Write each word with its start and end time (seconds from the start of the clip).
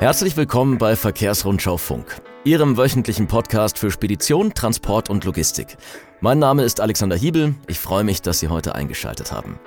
Herzlich 0.00 0.34
willkommen 0.38 0.78
bei 0.78 0.96
Verkehrsrundschau 0.96 1.76
Funk, 1.76 2.22
Ihrem 2.42 2.78
wöchentlichen 2.78 3.26
Podcast 3.26 3.78
für 3.78 3.90
Spedition, 3.90 4.54
Transport 4.54 5.10
und 5.10 5.26
Logistik. 5.26 5.76
Mein 6.22 6.38
Name 6.38 6.62
ist 6.64 6.80
Alexander 6.80 7.16
Hiebel. 7.16 7.54
Ich 7.66 7.78
freue 7.78 8.02
mich, 8.02 8.22
dass 8.22 8.38
Sie 8.38 8.48
heute 8.48 8.74
eingeschaltet 8.74 9.30
haben. 9.30 9.60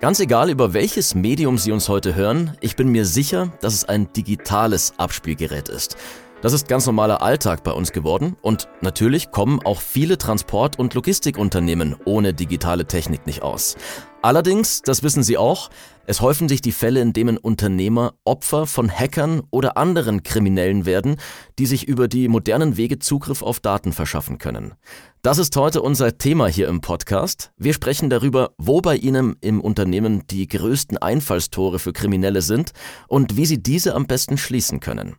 Ganz 0.00 0.20
egal, 0.20 0.48
über 0.48 0.74
welches 0.74 1.16
Medium 1.16 1.58
Sie 1.58 1.72
uns 1.72 1.88
heute 1.88 2.14
hören, 2.14 2.56
ich 2.60 2.76
bin 2.76 2.90
mir 2.90 3.04
sicher, 3.04 3.52
dass 3.62 3.74
es 3.74 3.84
ein 3.84 4.12
digitales 4.12 4.96
Abspielgerät 4.96 5.68
ist. 5.68 5.96
Das 6.44 6.52
ist 6.52 6.68
ganz 6.68 6.84
normaler 6.84 7.22
Alltag 7.22 7.64
bei 7.64 7.70
uns 7.70 7.90
geworden 7.90 8.36
und 8.42 8.68
natürlich 8.82 9.30
kommen 9.30 9.60
auch 9.64 9.80
viele 9.80 10.18
Transport- 10.18 10.78
und 10.78 10.92
Logistikunternehmen 10.92 11.96
ohne 12.04 12.34
digitale 12.34 12.84
Technik 12.84 13.26
nicht 13.26 13.40
aus. 13.40 13.76
Allerdings, 14.20 14.82
das 14.82 15.02
wissen 15.02 15.22
Sie 15.22 15.38
auch, 15.38 15.70
es 16.06 16.20
häufen 16.20 16.50
sich 16.50 16.60
die 16.60 16.72
Fälle, 16.72 17.00
in 17.00 17.14
denen 17.14 17.38
Unternehmer 17.38 18.12
Opfer 18.26 18.66
von 18.66 18.90
Hackern 18.90 19.40
oder 19.52 19.78
anderen 19.78 20.22
Kriminellen 20.22 20.84
werden, 20.84 21.16
die 21.58 21.64
sich 21.64 21.88
über 21.88 22.08
die 22.08 22.28
modernen 22.28 22.76
Wege 22.76 22.98
Zugriff 22.98 23.42
auf 23.42 23.60
Daten 23.60 23.94
verschaffen 23.94 24.36
können. 24.36 24.74
Das 25.22 25.38
ist 25.38 25.56
heute 25.56 25.80
unser 25.80 26.18
Thema 26.18 26.46
hier 26.46 26.68
im 26.68 26.82
Podcast. 26.82 27.52
Wir 27.56 27.72
sprechen 27.72 28.10
darüber, 28.10 28.50
wo 28.58 28.82
bei 28.82 28.96
Ihnen 28.96 29.36
im 29.40 29.62
Unternehmen 29.62 30.26
die 30.26 30.46
größten 30.46 30.98
Einfallstore 30.98 31.78
für 31.78 31.94
Kriminelle 31.94 32.42
sind 32.42 32.72
und 33.08 33.38
wie 33.38 33.46
Sie 33.46 33.62
diese 33.62 33.94
am 33.94 34.06
besten 34.06 34.36
schließen 34.36 34.80
können. 34.80 35.16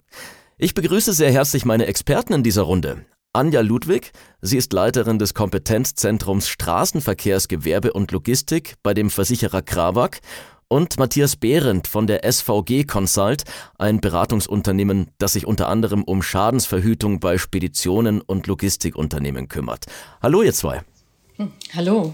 Ich 0.58 0.74
begrüße 0.74 1.12
sehr 1.12 1.34
herzlich 1.34 1.66
meine 1.66 1.86
Experten 1.86 2.32
in 2.32 2.42
dieser 2.42 2.62
Runde. 2.62 3.04
Anja 3.34 3.60
Ludwig, 3.60 4.14
sie 4.40 4.56
ist 4.56 4.72
Leiterin 4.72 5.20
des 5.20 5.34
Kompetenzzentrums 5.34 6.48
Straßenverkehrsgewerbe 6.48 7.92
und 7.92 8.14
Logistik 8.14 8.76
bei 8.82 8.94
dem 8.94 9.10
Versicherer 9.10 9.62
Krawak 9.62 10.22
und 10.70 10.98
Matthias 10.98 11.36
Behrendt 11.36 11.88
von 11.88 12.08
der 12.08 12.22
SVG 12.24 12.86
Consult, 12.86 13.44
ein 13.78 14.00
Beratungsunternehmen, 14.00 15.12
das 15.18 15.34
sich 15.34 15.46
unter 15.46 15.68
anderem 15.68 16.06
um 16.06 16.22
Schadensverhütung 16.22 17.20
bei 17.20 17.38
Speditionen 17.38 18.22
und 18.22 18.48
Logistikunternehmen 18.48 19.50
kümmert. 19.50 19.88
Hallo 20.22 20.42
ihr 20.42 20.54
zwei. 20.54 20.84
Hm, 21.36 21.52
hallo. 21.76 22.14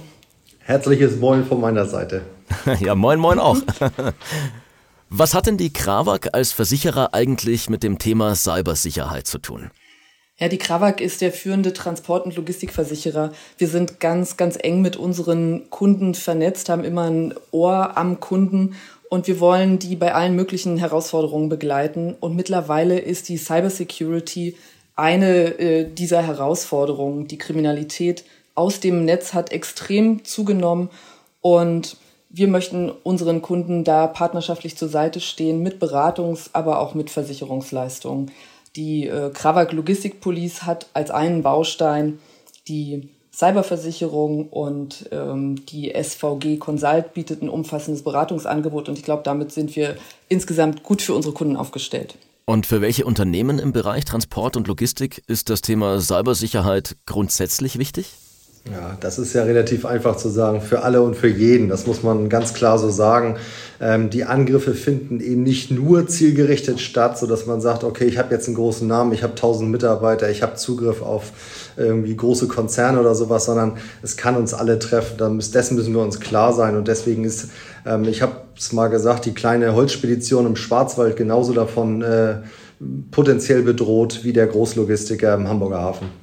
Herzliches 0.58 1.20
Moin 1.20 1.46
von 1.46 1.62
meiner 1.62 1.86
Seite. 1.86 2.24
ja, 2.80 2.96
moin, 2.96 3.20
moin 3.20 3.38
auch. 3.38 3.58
Was 5.14 5.34
hat 5.34 5.46
denn 5.46 5.58
die 5.58 5.74
Krawak 5.74 6.30
als 6.32 6.54
Versicherer 6.54 7.14
eigentlich 7.14 7.70
mit 7.70 7.84
dem 7.84 8.00
Thema 8.00 8.34
Cybersicherheit 8.34 9.28
zu 9.28 9.40
tun? 9.40 9.70
Ja, 10.40 10.48
die 10.48 10.58
Krawak 10.58 11.02
ist 11.02 11.20
der 11.20 11.34
führende 11.34 11.74
Transport- 11.74 12.24
und 12.24 12.38
Logistikversicherer. 12.38 13.34
Wir 13.58 13.68
sind 13.68 14.00
ganz, 14.00 14.38
ganz 14.38 14.58
eng 14.58 14.82
mit 14.82 14.96
unseren 14.96 15.70
Kunden 15.70 16.16
vernetzt, 16.16 16.70
haben 16.70 16.86
immer 16.86 17.10
ein 17.10 17.34
Ohr 17.52 17.98
am 17.98 18.22
Kunden 18.22 18.78
und 19.10 19.28
wir 19.28 19.42
wollen 19.42 19.80
die 19.80 19.98
bei 19.98 20.14
allen 20.14 20.34
möglichen 20.34 20.78
Herausforderungen 20.78 21.50
begleiten. 21.50 22.16
Und 22.22 22.38
mittlerweile 22.38 22.98
ist 22.98 23.28
die 23.28 23.38
Cybersecurity 23.38 24.56
eine 24.96 25.60
äh, 25.60 25.94
dieser 25.94 26.22
Herausforderungen. 26.22 27.28
Die 27.28 27.38
Kriminalität 27.38 28.24
aus 28.56 28.80
dem 28.80 29.04
Netz 29.04 29.34
hat 29.34 29.52
extrem 29.52 30.24
zugenommen 30.24 30.90
und 31.42 31.98
wir 32.34 32.48
möchten 32.48 32.90
unseren 32.90 33.42
Kunden 33.42 33.84
da 33.84 34.08
partnerschaftlich 34.08 34.78
zur 34.78 34.88
Seite 34.88 35.20
stehen 35.20 35.62
mit 35.62 35.80
Beratungs-, 35.82 36.50
aber 36.54 36.80
auch 36.80 36.94
mit 36.94 37.10
Versicherungsleistungen. 37.10 38.32
Die 38.76 39.08
äh, 39.08 39.32
Krawak 39.34 39.74
Logistik 39.74 40.22
Police 40.22 40.64
hat 40.64 40.88
als 40.94 41.12
einen 41.12 41.44
Baustein 41.44 42.20
die 42.68 43.10
Cyberversicherung 43.34 44.50
und 44.50 45.10
ähm, 45.12 45.66
die 45.66 45.92
SVG 45.92 46.58
Consult 46.58 47.14
bietet 47.14 47.42
ein 47.42 47.50
umfassendes 47.50 48.04
Beratungsangebot 48.04 48.88
und 48.88 48.98
ich 48.98 49.04
glaube, 49.04 49.24
damit 49.24 49.52
sind 49.52 49.76
wir 49.76 49.96
insgesamt 50.30 50.84
gut 50.84 51.02
für 51.02 51.14
unsere 51.14 51.34
Kunden 51.34 51.56
aufgestellt. 51.56 52.18
Und 52.46 52.66
für 52.66 52.82
welche 52.82 53.06
Unternehmen 53.06 53.60
im 53.60 53.72
Bereich 53.72 54.06
Transport 54.06 54.58
und 54.58 54.68
Logistik 54.68 55.24
ist 55.28 55.50
das 55.50 55.62
Thema 55.62 56.00
Cybersicherheit 56.02 56.98
grundsätzlich 57.06 57.78
wichtig? 57.78 58.14
Ja, 58.70 58.96
das 59.00 59.18
ist 59.18 59.34
ja 59.34 59.44
relativ 59.44 59.86
einfach 59.86 60.18
zu 60.18 60.30
sagen, 60.30 60.62
für 60.62 60.84
alle 60.84 61.02
und 61.02 61.16
für 61.16 61.28
jeden. 61.28 61.68
Das 61.68 61.88
muss 61.88 62.04
man 62.04 62.30
ganz 62.30 62.54
klar 62.54 62.78
so 62.78 62.92
sagen. 62.92 63.38
Ähm, 63.80 64.12
die 64.12 64.24
Angriffe 64.24 64.76
finden 64.76 65.20
eben 65.20 65.42
nicht 65.42 65.72
nur 65.72 66.06
zielgerichtet 66.06 66.80
statt, 66.80 67.18
so 67.18 67.26
dass 67.26 67.48
man 67.48 67.60
sagt, 67.60 67.84
okay, 67.84 68.06
ich 68.06 68.20
habe 68.20 68.32
jetzt 68.32 68.46
einen 68.46 68.56
großen 68.56 68.88
Namen, 68.88 69.14
ich 69.14 69.24
habe 69.24 69.34
1000 69.34 69.72
Mitarbeiter, 69.72 70.30
ich 70.30 70.44
habe 70.44 70.58
Zugriff 70.58 71.02
auf 71.02 71.32
irgendwie 71.76 72.16
große 72.16 72.48
Konzerne 72.48 73.00
oder 73.00 73.16
sowas, 73.16 73.46
sondern 73.46 73.78
es 74.04 74.16
kann 74.16 74.36
uns 74.36 74.54
alle 74.54 74.78
treffen. 74.78 75.18
dessen 75.40 75.76
müssen 75.76 75.96
wir 75.96 76.02
uns 76.02 76.20
klar 76.20 76.54
sein. 76.54 76.76
Und 76.76 76.88
deswegen 76.88 77.24
ist, 77.24 77.50
ähm, 77.84 78.04
ich 78.04 78.22
habe 78.22 78.34
es 78.56 78.74
mal 78.74 78.90
gesagt, 78.90 79.26
die 79.26 79.34
kleine 79.34 79.74
Holzspedition 79.74 80.46
im 80.46 80.56
Schwarzwald 80.56 81.18
genauso 81.18 81.54
davon 81.54 82.04
äh, 82.04 82.36
potenziell 83.10 83.64
bedroht 83.64 84.20
wie 84.24 84.34
der 84.34 84.46
Großlogistiker 84.46 85.34
im 85.34 85.48
Hamburger 85.48 85.80
Hafen. 85.80 86.21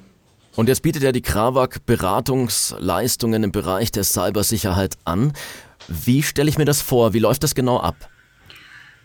Und 0.59 0.67
jetzt 0.67 0.81
bietet 0.81 1.03
ja 1.03 1.13
die 1.13 1.21
Krawak 1.21 1.85
Beratungsleistungen 1.85 3.45
im 3.45 3.53
Bereich 3.53 3.93
der 3.93 4.03
Cybersicherheit 4.03 4.97
an. 5.05 5.31
Wie 5.87 6.21
stelle 6.21 6.49
ich 6.49 6.57
mir 6.57 6.65
das 6.65 6.81
vor? 6.81 7.13
Wie 7.13 7.19
läuft 7.19 7.43
das 7.43 7.55
genau 7.55 7.79
ab? 7.79 7.95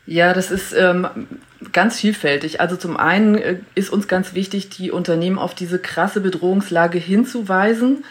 Ja, 0.05 0.33
das 0.35 0.51
ist 0.51 0.73
ähm, 0.73 1.07
ganz 1.73 2.01
vielfältig. 2.01 2.61
Also 2.61 2.75
zum 2.75 2.97
einen 2.97 3.37
äh, 3.37 3.59
ist 3.77 3.91
uns 3.91 4.09
ganz 4.09 4.35
wichtig, 4.35 4.71
die 4.71 4.91
Unternehmen 4.91 5.39
auf 5.39 5.55
diese 5.55 5.79
krasse 5.79 6.21
Bedrohungslage 6.21 6.99
hinzuweisen. 6.99 8.05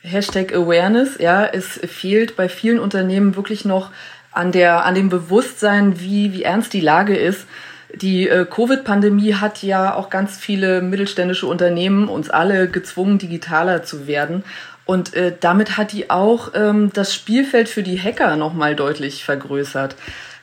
Hashtag 0.00 0.54
Awareness, 0.54 1.18
ja, 1.18 1.44
es 1.44 1.78
fehlt 1.86 2.34
bei 2.34 2.48
vielen 2.48 2.78
Unternehmen 2.78 3.36
wirklich 3.36 3.66
noch 3.66 3.90
an 4.32 4.52
der, 4.52 4.86
an 4.86 4.94
dem 4.94 5.10
Bewusstsein, 5.10 6.00
wie, 6.00 6.32
wie 6.32 6.44
ernst 6.44 6.72
die 6.72 6.80
Lage 6.80 7.14
ist. 7.14 7.46
Die 7.94 8.28
äh, 8.28 8.44
Covid-Pandemie 8.44 9.34
hat 9.34 9.62
ja 9.62 9.94
auch 9.94 10.10
ganz 10.10 10.36
viele 10.36 10.82
mittelständische 10.82 11.46
Unternehmen, 11.46 12.08
uns 12.08 12.30
alle 12.30 12.68
gezwungen, 12.68 13.18
digitaler 13.18 13.84
zu 13.84 14.06
werden. 14.06 14.44
Und 14.84 15.14
äh, 15.14 15.34
damit 15.38 15.76
hat 15.76 15.92
die 15.92 16.10
auch 16.10 16.52
ähm, 16.54 16.92
das 16.92 17.14
Spielfeld 17.14 17.68
für 17.68 17.82
die 17.82 18.00
Hacker 18.00 18.36
nochmal 18.36 18.76
deutlich 18.76 19.24
vergrößert. 19.24 19.96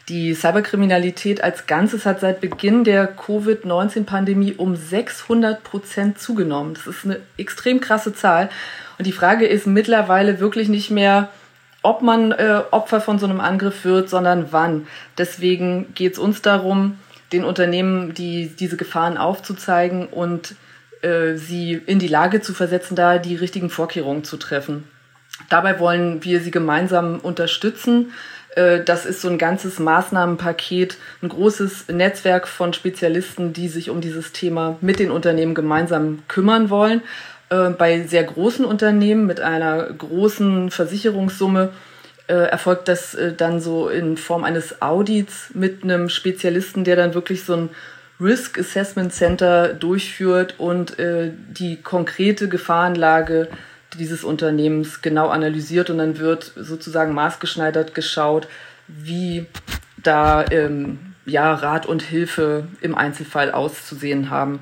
Die 0.10 0.34
Cyberkriminalität 0.34 1.42
als 1.42 1.66
Ganzes 1.66 2.06
hat 2.06 2.20
seit 2.20 2.42
Beginn 2.42 2.84
der 2.84 3.08
Covid-19-Pandemie 3.08 4.54
um 4.58 4.76
600 4.76 5.64
Prozent 5.64 6.20
zugenommen. 6.20 6.74
Das 6.74 6.88
ist 6.88 7.06
eine 7.06 7.22
extrem 7.38 7.80
krasse 7.80 8.14
Zahl. 8.14 8.50
Und 8.98 9.08
die 9.08 9.14
Frage 9.14 9.46
ist 9.46 9.66
mittlerweile 9.66 10.42
wirklich 10.42 10.68
nicht 10.68 10.92
mehr, 10.92 11.30
ob 11.84 12.02
man 12.02 12.34
äh, 12.34 12.62
Opfer 12.72 13.00
von 13.00 13.18
so 13.18 13.26
einem 13.26 13.40
Angriff 13.40 13.86
wird, 13.86 14.10
sondern 14.10 14.48
wann. 14.52 14.88
Deswegen 15.18 15.94
geht 15.94 16.14
es 16.14 16.20
uns 16.20 16.42
darum, 16.42 16.98
den 17.34 17.44
Unternehmen 17.44 18.14
die, 18.14 18.48
diese 18.48 18.78
Gefahren 18.78 19.18
aufzuzeigen 19.18 20.08
und 20.08 20.56
äh, 21.02 21.36
sie 21.36 21.74
in 21.74 22.00
die 22.00 22.08
Lage 22.08 22.42
zu 22.42 22.54
versetzen, 22.54 22.96
da 22.96 23.18
die 23.18 23.36
richtigen 23.36 23.70
Vorkehrungen 23.70 24.24
zu 24.24 24.38
treffen. 24.38 24.86
Dabei 25.50 25.80
wollen 25.80 26.24
wir 26.24 26.40
sie 26.40 26.52
gemeinsam 26.52 27.20
unterstützen. 27.20 28.14
Äh, 28.56 28.84
das 28.84 29.06
ist 29.06 29.22
so 29.22 29.30
ein 29.30 29.38
ganzes 29.38 29.80
Maßnahmenpaket, 29.80 30.98
ein 31.22 31.30
großes 31.30 31.90
Netzwerk 31.90 32.48
von 32.48 32.74
Spezialisten, 32.74 33.52
die 33.52 33.68
sich 33.68 33.90
um 33.90 34.00
dieses 34.00 34.32
Thema 34.32 34.78
mit 34.82 35.00
den 35.00 35.12
Unternehmen 35.12 35.56
gemeinsam 35.56 36.24
kümmern 36.28 36.70
wollen. 36.70 37.02
Äh, 37.50 37.70
bei 37.72 38.04
sehr 38.04 38.24
großen 38.24 38.66
Unternehmen 38.66 39.26
mit 39.26 39.42
einer 39.42 39.84
großen 39.84 40.72
Versicherungssumme 40.72 41.72
äh, 42.28 42.34
erfolgt 42.34 42.88
das 42.88 43.16
äh, 43.16 43.34
dann 43.34 43.60
so 43.60 43.90
in 43.90 44.18
Form 44.18 44.44
eines 44.44 44.82
Audits 44.82 45.52
mit 45.54 45.84
einem 45.84 46.10
Spezialisten, 46.10 46.84
der 46.84 46.96
dann 46.96 47.14
wirklich 47.14 47.44
so 47.44 47.54
ein 47.56 47.70
Risk 48.20 48.60
Assessment 48.60 49.14
Center 49.14 49.74
durchführt 49.74 50.56
und 50.58 50.98
äh, 51.00 51.32
die 51.50 51.82
konkrete 51.82 52.48
Gefahrenlage 52.48 53.50
dieses 54.00 54.24
Unternehmens 54.24 55.02
genau 55.02 55.30
analysiert 55.30 55.90
und 55.90 55.98
dann 55.98 56.18
wird 56.18 56.52
sozusagen 56.56 57.14
maßgeschneidert 57.14 57.94
geschaut, 57.94 58.48
wie 58.88 59.46
da 60.02 60.46
ähm, 60.52 61.14
ja, 61.26 61.54
Rat 61.54 61.86
und 61.86 62.02
Hilfe 62.02 62.68
im 62.82 62.96
Einzelfall 62.96 63.52
auszusehen 63.52 64.30
haben. 64.30 64.60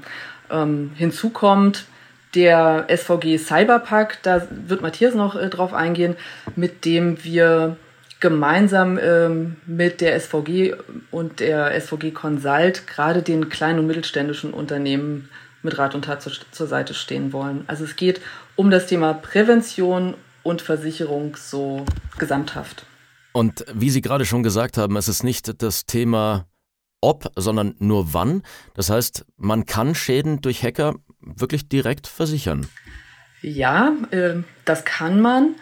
Ähm, 0.49 0.91
hinzu 0.95 1.29
kommt, 1.29 1.85
der 2.33 2.87
SVG 2.89 3.37
Cyberpark, 3.37 4.19
da 4.23 4.47
wird 4.49 4.81
Matthias 4.81 5.15
noch 5.15 5.35
äh, 5.35 5.49
drauf 5.49 5.73
eingehen, 5.73 6.15
mit 6.55 6.85
dem 6.85 7.23
wir 7.23 7.77
gemeinsam 8.19 8.99
ähm, 9.01 9.57
mit 9.65 9.99
der 9.99 10.19
SVG 10.19 10.75
und 11.09 11.39
der 11.39 11.79
SVG 11.79 12.11
Consult 12.11 12.87
gerade 12.87 13.23
den 13.23 13.49
kleinen 13.49 13.79
und 13.79 13.87
mittelständischen 13.87 14.53
Unternehmen 14.53 15.29
mit 15.63 15.77
Rat 15.77 15.95
und 15.95 16.05
Tat 16.05 16.21
zu, 16.21 16.29
zur 16.51 16.67
Seite 16.67 16.93
stehen 16.93 17.33
wollen. 17.33 17.63
Also 17.67 17.83
es 17.83 17.95
geht 17.95 18.21
um 18.55 18.69
das 18.69 18.85
Thema 18.85 19.13
Prävention 19.13 20.13
und 20.43 20.61
Versicherung 20.61 21.35
so 21.35 21.85
gesamthaft. 22.17 22.85
Und 23.33 23.65
wie 23.73 23.89
Sie 23.89 24.01
gerade 24.01 24.25
schon 24.25 24.43
gesagt 24.43 24.77
haben, 24.77 24.95
es 24.97 25.07
ist 25.07 25.23
nicht 25.23 25.61
das 25.61 25.85
Thema 25.85 26.47
ob, 27.01 27.31
sondern 27.35 27.75
nur 27.79 28.13
wann. 28.13 28.43
Das 28.75 28.89
heißt, 28.89 29.25
man 29.37 29.65
kann 29.65 29.95
Schäden 29.95 30.41
durch 30.41 30.63
Hacker 30.63 30.95
wirklich 31.21 31.67
direkt 31.67 32.07
versichern. 32.07 32.67
Ja, 33.41 33.93
äh, 34.11 34.35
das 34.65 34.85
kann 34.85 35.21
man. 35.21 35.55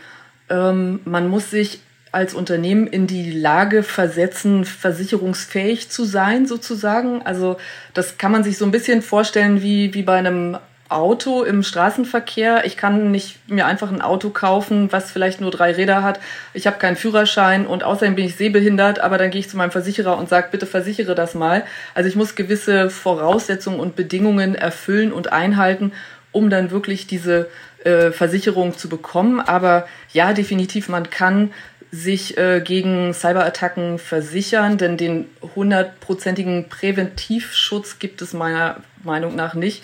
Ähm, 0.50 1.01
man 1.06 1.27
muss 1.29 1.50
sich 1.50 1.79
als 2.11 2.33
Unternehmen 2.33 2.88
in 2.88 3.06
die 3.06 3.31
Lage 3.31 3.83
versetzen, 3.83 4.65
versicherungsfähig 4.65 5.89
zu 5.89 6.06
sein, 6.06 6.47
sozusagen. 6.47 7.21
Also 7.21 7.57
das 7.94 8.17
kann 8.17 8.31
man 8.31 8.44
sich 8.44 8.57
so 8.57 8.65
ein 8.65 8.71
bisschen 8.71 9.01
vorstellen 9.01 9.61
wie, 9.61 9.94
wie 9.94 10.01
bei 10.01 10.17
einem 10.17 10.57
Auto 10.89 11.44
im 11.44 11.62
Straßenverkehr. 11.62 12.65
Ich 12.65 12.75
kann 12.75 13.12
nicht 13.12 13.47
mir 13.47 13.68
einfach 13.68 13.91
ein 13.91 14.01
Auto 14.01 14.31
kaufen, 14.31 14.91
was 14.91 15.12
vielleicht 15.12 15.39
nur 15.39 15.51
drei 15.51 15.71
Räder 15.71 16.01
hat. 16.03 16.19
Ich 16.53 16.65
habe 16.65 16.80
keinen 16.80 16.95
Führerschein 16.95 17.68
und 17.68 17.83
außerdem 17.83 18.15
bin 18.15 18.25
ich 18.25 18.36
sehbehindert, 18.36 19.00
aber 19.00 19.19
dann 19.19 19.30
gehe 19.30 19.39
ich 19.39 19.50
zu 19.50 19.56
meinem 19.56 19.71
Versicherer 19.71 20.18
und 20.18 20.30
sage, 20.30 20.47
bitte 20.51 20.65
versichere 20.65 21.13
das 21.13 21.36
mal. 21.36 21.63
Also 21.94 22.09
ich 22.09 22.15
muss 22.15 22.36
gewisse 22.36 22.89
Voraussetzungen 22.89 23.80
und 23.80 23.95
Bedingungen 23.95 24.56
erfüllen 24.56 25.13
und 25.13 25.31
einhalten, 25.31 25.91
um 26.31 26.50
dann 26.50 26.71
wirklich 26.71 27.06
diese 27.06 27.50
äh, 27.83 28.12
Versicherung 28.12 28.75
zu 28.75 28.89
bekommen. 28.89 29.39
Aber 29.39 29.88
ja, 30.12 30.33
definitiv, 30.33 30.89
man 30.89 31.12
kann 31.12 31.51
sich 31.92 32.38
äh, 32.38 32.62
gegen 32.62 33.13
Cyberattacken 33.13 34.00
versichern, 34.00 34.77
denn 34.77 34.97
den 34.97 35.27
hundertprozentigen 35.56 36.69
Präventivschutz 36.69 38.00
gibt 38.00 38.21
es 38.21 38.33
meiner 38.33 38.77
Meinung 39.03 39.35
nach 39.35 39.53
nicht. 39.53 39.83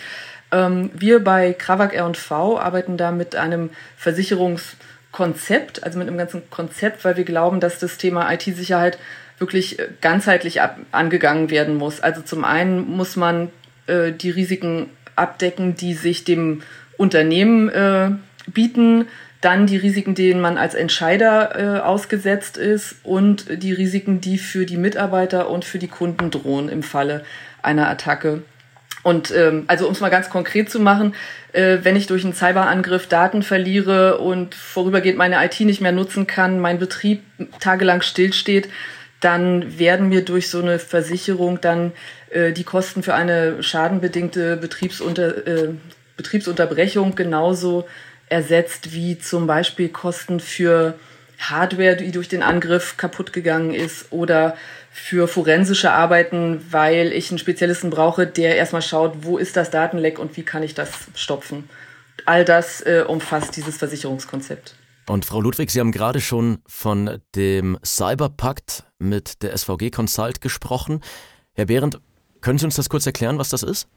Ähm, 0.55 0.89
wir 0.93 1.21
bei 1.21 1.51
Kravak 1.53 1.93
R&V 1.93 2.57
arbeiten 2.57 2.95
da 2.95 3.11
mit 3.11 3.35
einem 3.35 3.71
Versicherungskonzept, 3.97 5.83
also 5.83 5.99
mit 5.99 6.07
einem 6.07 6.17
ganzen 6.17 6.49
Konzept, 6.49 7.03
weil 7.03 7.17
wir 7.17 7.25
glauben, 7.25 7.59
dass 7.59 7.77
das 7.79 7.97
Thema 7.97 8.31
IT-Sicherheit 8.31 8.97
wirklich 9.37 9.79
äh, 9.79 9.89
ganzheitlich 9.99 10.61
angegangen 10.91 11.49
werden 11.49 11.75
muss. 11.75 11.99
Also 11.99 12.21
zum 12.21 12.45
einen 12.45 12.89
muss 12.89 13.17
man 13.17 13.49
äh, 13.87 14.13
die 14.13 14.29
Risiken 14.29 14.89
abdecken, 15.17 15.75
die 15.75 15.93
sich 15.93 16.23
dem 16.23 16.61
Unternehmen 16.97 17.67
äh, 17.67 18.11
bieten, 18.47 19.07
dann 19.41 19.67
die 19.67 19.77
Risiken, 19.77 20.15
denen 20.15 20.39
man 20.39 20.57
als 20.57 20.73
Entscheider 20.73 21.59
äh, 21.59 21.79
ausgesetzt 21.81 22.55
ist 22.57 22.95
und 23.03 23.61
die 23.61 23.73
Risiken, 23.73 24.21
die 24.21 24.37
für 24.37 24.65
die 24.65 24.77
Mitarbeiter 24.77 25.49
und 25.49 25.65
für 25.65 25.79
die 25.79 25.89
Kunden 25.89 26.31
drohen 26.31 26.69
im 26.69 26.81
Falle 26.81 27.25
einer 27.61 27.89
Attacke. 27.89 28.43
Und 29.05 29.29
ähm, 29.29 29.65
also 29.67 29.85
um 29.85 29.91
es 29.91 29.99
mal 29.99 30.09
ganz 30.09 30.31
konkret 30.31 30.71
zu 30.71 30.79
machen, 30.79 31.13
äh, 31.53 31.77
wenn 31.83 31.95
ich 31.95 32.07
durch 32.07 32.23
einen 32.23 32.33
Cyberangriff 32.33 33.05
Daten 33.05 33.43
verliere 33.43 34.17
und 34.17 34.55
vorübergehend 34.55 35.15
meine 35.15 35.45
IT 35.45 35.59
nicht 35.59 35.79
mehr 35.79 35.91
nutzen 35.91 36.25
kann, 36.25 36.59
mein 36.59 36.79
Betrieb 36.79 37.21
tagelang 37.59 38.01
stillsteht, 38.01 38.67
dann 39.19 39.77
werden 39.77 40.09
mir 40.09 40.25
durch 40.25 40.49
so 40.49 40.59
eine 40.59 40.79
Versicherung 40.79 41.61
dann 41.61 41.91
äh, 42.31 42.51
die 42.51 42.63
Kosten 42.63 43.03
für 43.03 43.13
eine 43.13 43.61
schadenbedingte 43.61 44.57
Betriebsunter, 44.57 45.45
äh, 45.45 45.69
Betriebsunterbrechung 46.17 47.13
genauso 47.13 47.85
ersetzt 48.27 48.91
wie 48.91 49.19
zum 49.19 49.45
Beispiel 49.45 49.89
Kosten 49.89 50.39
für 50.39 50.95
Hardware, 51.37 51.95
die 51.95 52.11
durch 52.11 52.27
den 52.27 52.41
Angriff 52.41 52.97
kaputt 52.97 53.33
gegangen 53.33 53.71
ist 53.71 54.11
oder 54.11 54.57
für 54.97 55.27
forensische 55.27 55.91
Arbeiten, 55.91 56.65
weil 56.71 57.11
ich 57.11 57.29
einen 57.29 57.37
Spezialisten 57.37 57.89
brauche, 57.89 58.25
der 58.25 58.55
erstmal 58.55 58.81
schaut, 58.81 59.25
wo 59.25 59.37
ist 59.37 59.57
das 59.57 59.69
Datenleck 59.69 60.17
und 60.19 60.37
wie 60.37 60.43
kann 60.43 60.63
ich 60.63 60.73
das 60.73 60.89
stopfen. 61.15 61.69
All 62.25 62.45
das 62.45 62.79
äh, 62.79 63.03
umfasst 63.05 63.57
dieses 63.57 63.75
Versicherungskonzept. 63.75 64.73
Und 65.07 65.25
Frau 65.25 65.41
Ludwig, 65.41 65.69
Sie 65.69 65.81
haben 65.81 65.91
gerade 65.91 66.21
schon 66.21 66.59
von 66.65 67.19
dem 67.35 67.77
Cyberpakt 67.85 68.85
mit 68.97 69.43
der 69.43 69.55
SVG 69.55 69.91
Consult 69.91 70.39
gesprochen. 70.39 71.01
Herr 71.53 71.65
Behrendt, 71.65 71.99
können 72.39 72.57
Sie 72.57 72.65
uns 72.65 72.77
das 72.77 72.87
kurz 72.87 73.05
erklären, 73.05 73.37
was 73.37 73.49
das 73.49 73.63
ist? 73.63 73.89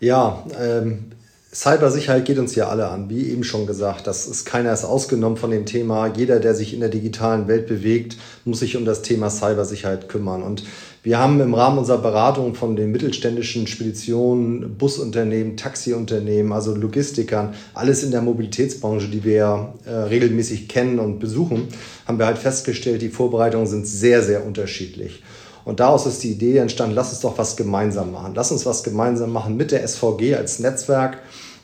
Ja, 0.00 0.44
ähm, 0.58 1.12
Cybersicherheit 1.50 2.26
geht 2.26 2.38
uns 2.38 2.54
ja 2.56 2.68
alle 2.68 2.88
an, 2.88 3.08
wie 3.08 3.30
eben 3.30 3.42
schon 3.42 3.66
gesagt. 3.66 4.06
Das 4.06 4.26
ist 4.26 4.44
keiner 4.44 4.70
ist 4.70 4.84
ausgenommen 4.84 5.38
von 5.38 5.50
dem 5.50 5.64
Thema. 5.64 6.12
Jeder, 6.14 6.40
der 6.40 6.54
sich 6.54 6.74
in 6.74 6.80
der 6.80 6.90
digitalen 6.90 7.48
Welt 7.48 7.66
bewegt, 7.66 8.18
muss 8.44 8.58
sich 8.58 8.76
um 8.76 8.84
das 8.84 9.00
Thema 9.00 9.30
Cybersicherheit 9.30 10.10
kümmern. 10.10 10.42
Und 10.42 10.64
wir 11.02 11.18
haben 11.18 11.40
im 11.40 11.54
Rahmen 11.54 11.78
unserer 11.78 12.02
Beratung 12.02 12.54
von 12.54 12.76
den 12.76 12.92
mittelständischen 12.92 13.66
Speditionen, 13.66 14.76
Busunternehmen, 14.76 15.56
Taxiunternehmen, 15.56 16.52
also 16.52 16.74
Logistikern, 16.74 17.54
alles 17.72 18.02
in 18.02 18.10
der 18.10 18.20
Mobilitätsbranche, 18.20 19.08
die 19.08 19.24
wir 19.24 19.72
äh, 19.86 19.90
regelmäßig 19.90 20.68
kennen 20.68 20.98
und 20.98 21.18
besuchen, 21.18 21.68
haben 22.06 22.18
wir 22.18 22.26
halt 22.26 22.36
festgestellt, 22.36 23.00
die 23.00 23.08
Vorbereitungen 23.08 23.66
sind 23.66 23.86
sehr, 23.86 24.22
sehr 24.22 24.44
unterschiedlich. 24.44 25.22
Und 25.68 25.80
daraus 25.80 26.06
ist 26.06 26.22
die 26.22 26.30
Idee 26.30 26.56
entstanden, 26.56 26.94
lass 26.94 27.10
uns 27.10 27.20
doch 27.20 27.36
was 27.36 27.54
gemeinsam 27.54 28.10
machen. 28.10 28.32
Lass 28.34 28.50
uns 28.50 28.64
was 28.64 28.82
gemeinsam 28.82 29.30
machen 29.30 29.54
mit 29.54 29.70
der 29.70 29.86
SVG 29.86 30.34
als 30.34 30.60
Netzwerk, 30.60 31.18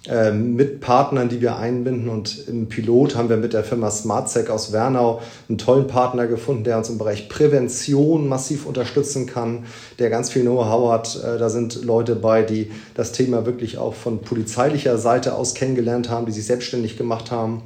äh, 0.06 0.30
mit 0.30 0.82
Partnern, 0.82 1.30
die 1.30 1.40
wir 1.40 1.56
einbinden. 1.56 2.10
Und 2.10 2.46
im 2.46 2.68
Pilot 2.68 3.16
haben 3.16 3.30
wir 3.30 3.38
mit 3.38 3.54
der 3.54 3.64
Firma 3.64 3.90
SmartSec 3.90 4.50
aus 4.50 4.74
Wernau 4.74 5.22
einen 5.48 5.56
tollen 5.56 5.86
Partner 5.86 6.26
gefunden, 6.26 6.64
der 6.64 6.76
uns 6.76 6.90
im 6.90 6.98
Bereich 6.98 7.30
Prävention 7.30 8.28
massiv 8.28 8.66
unterstützen 8.66 9.24
kann, 9.24 9.64
der 9.98 10.10
ganz 10.10 10.28
viel 10.28 10.42
Know-how 10.42 10.92
hat. 10.92 11.24
Äh, 11.24 11.38
da 11.38 11.48
sind 11.48 11.82
Leute 11.82 12.14
bei, 12.14 12.42
die 12.42 12.70
das 12.92 13.12
Thema 13.12 13.46
wirklich 13.46 13.78
auch 13.78 13.94
von 13.94 14.20
polizeilicher 14.20 14.98
Seite 14.98 15.34
aus 15.34 15.54
kennengelernt 15.54 16.10
haben, 16.10 16.26
die 16.26 16.32
sich 16.32 16.44
selbstständig 16.44 16.98
gemacht 16.98 17.30
haben. 17.30 17.62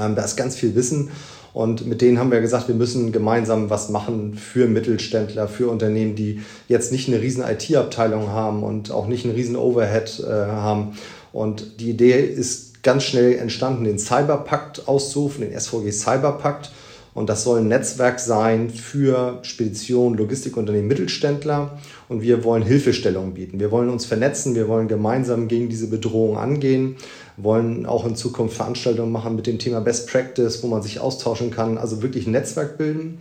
Ähm, 0.00 0.14
da 0.14 0.24
ist 0.24 0.36
ganz 0.36 0.56
viel 0.56 0.74
Wissen. 0.74 1.10
Und 1.58 1.88
mit 1.88 2.02
denen 2.02 2.20
haben 2.20 2.30
wir 2.30 2.40
gesagt, 2.40 2.68
wir 2.68 2.76
müssen 2.76 3.10
gemeinsam 3.10 3.68
was 3.68 3.88
machen 3.88 4.34
für 4.34 4.68
Mittelständler, 4.68 5.48
für 5.48 5.68
Unternehmen, 5.68 6.14
die 6.14 6.40
jetzt 6.68 6.92
nicht 6.92 7.08
eine 7.08 7.20
riesen 7.20 7.42
IT-Abteilung 7.42 8.28
haben 8.28 8.62
und 8.62 8.92
auch 8.92 9.08
nicht 9.08 9.24
einen 9.24 9.34
riesen 9.34 9.56
Overhead 9.56 10.22
äh, 10.24 10.30
haben. 10.30 10.92
Und 11.32 11.80
die 11.80 11.90
Idee 11.90 12.20
ist 12.20 12.84
ganz 12.84 13.02
schnell 13.02 13.34
entstanden, 13.38 13.82
den 13.82 13.98
Cyberpakt 13.98 14.86
auszurufen, 14.86 15.40
den 15.40 15.58
SVG 15.58 15.90
Cyberpakt. 15.90 16.70
Und 17.12 17.28
das 17.28 17.42
soll 17.42 17.58
ein 17.58 17.66
Netzwerk 17.66 18.20
sein 18.20 18.70
für 18.70 19.40
Spedition, 19.42 20.14
Logistikunternehmen, 20.14 20.86
Mittelständler. 20.86 21.76
Und 22.08 22.22
wir 22.22 22.44
wollen 22.44 22.62
Hilfestellungen 22.62 23.34
bieten. 23.34 23.58
Wir 23.58 23.72
wollen 23.72 23.88
uns 23.88 24.06
vernetzen. 24.06 24.54
Wir 24.54 24.68
wollen 24.68 24.86
gemeinsam 24.86 25.48
gegen 25.48 25.68
diese 25.68 25.88
Bedrohung 25.88 26.38
angehen 26.38 26.94
wollen 27.38 27.86
auch 27.86 28.04
in 28.04 28.16
Zukunft 28.16 28.56
Veranstaltungen 28.56 29.12
machen 29.12 29.36
mit 29.36 29.46
dem 29.46 29.58
Thema 29.58 29.80
Best 29.80 30.08
Practice, 30.08 30.62
wo 30.62 30.66
man 30.66 30.82
sich 30.82 31.00
austauschen 31.00 31.50
kann, 31.50 31.78
also 31.78 32.02
wirklich 32.02 32.26
ein 32.26 32.32
Netzwerk 32.32 32.78
bilden. 32.78 33.18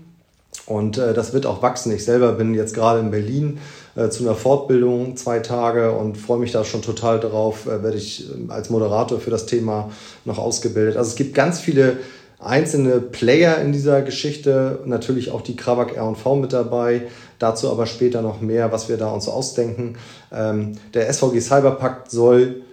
Und 0.66 0.98
äh, 0.98 1.14
das 1.14 1.34
wird 1.34 1.46
auch 1.46 1.62
wachsen. 1.62 1.94
Ich 1.94 2.04
selber 2.04 2.34
bin 2.34 2.54
jetzt 2.54 2.74
gerade 2.74 3.00
in 3.00 3.12
Berlin 3.12 3.60
äh, 3.96 4.10
zu 4.10 4.24
einer 4.24 4.36
Fortbildung 4.36 5.16
zwei 5.16 5.40
Tage 5.40 5.92
und 5.92 6.18
freue 6.18 6.40
mich 6.40 6.52
da 6.52 6.64
schon 6.64 6.82
total 6.82 7.20
drauf. 7.20 7.68
Äh, 7.68 7.84
werde 7.84 7.98
ich 7.98 8.30
ähm, 8.34 8.50
als 8.50 8.70
Moderator 8.70 9.20
für 9.20 9.30
das 9.30 9.46
Thema 9.46 9.92
noch 10.26 10.40
ausgebildet. 10.40 10.98
Also 10.98 11.10
es 11.10 11.16
gibt 11.16 11.36
ganz 11.36 11.60
viele 11.60 11.98
einzelne 12.40 13.00
Player 13.00 13.60
in 13.60 13.72
dieser 13.72 14.02
Geschichte, 14.02 14.80
natürlich 14.86 15.32
auch 15.32 15.42
die 15.42 15.56
Kravak 15.56 15.96
R&V 15.96 16.36
mit 16.36 16.54
dabei. 16.54 17.04
Dazu 17.40 17.72
aber 17.72 17.86
später 17.86 18.22
noch 18.22 18.42
mehr, 18.42 18.72
was 18.72 18.90
wir 18.90 18.98
da 18.98 19.10
uns 19.10 19.28
ausdenken. 19.28 19.96
Ähm, 20.32 20.74
der 20.94 21.12
SVG 21.12 21.40
Cyberpakt 21.40 22.12
soll 22.12 22.64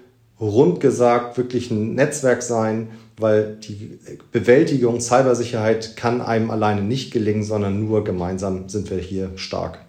rund 0.41 0.81
gesagt 0.81 1.37
wirklich 1.37 1.71
ein 1.71 1.95
Netzwerk 1.95 2.43
sein, 2.43 2.89
weil 3.17 3.57
die 3.57 3.99
Bewältigung 4.33 5.01
Cybersicherheit 5.01 5.97
kann 5.97 6.21
einem 6.21 6.51
alleine 6.51 6.83
nicht 6.83 7.13
gelingen, 7.13 7.45
sondern 7.45 7.87
nur 7.87 8.05
gemeinsam 8.05 8.69
sind 8.69 8.91
wir 8.91 8.99
hier 8.99 9.31
stark. 9.37 9.85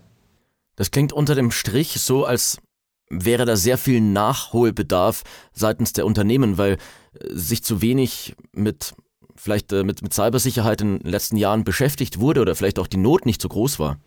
Das 0.75 0.91
klingt 0.91 1.13
unter 1.13 1.35
dem 1.35 1.51
Strich 1.51 1.99
so, 1.99 2.25
als 2.25 2.57
wäre 3.09 3.45
da 3.45 3.55
sehr 3.55 3.77
viel 3.77 4.01
Nachholbedarf 4.01 5.23
seitens 5.53 5.93
der 5.93 6.05
Unternehmen, 6.05 6.57
weil 6.57 6.73
äh, 6.73 6.77
sich 7.31 7.63
zu 7.63 7.81
wenig 7.81 8.35
mit 8.51 8.93
vielleicht 9.35 9.71
äh, 9.73 9.83
mit, 9.83 10.01
mit 10.01 10.13
Cybersicherheit 10.13 10.81
in 10.81 10.99
den 10.99 11.11
letzten 11.11 11.37
Jahren 11.37 11.63
beschäftigt 11.63 12.19
wurde 12.19 12.41
oder 12.41 12.55
vielleicht 12.55 12.79
auch 12.79 12.87
die 12.87 12.97
Not 12.97 13.25
nicht 13.25 13.41
so 13.41 13.49
groß 13.49 13.79
war. 13.79 13.99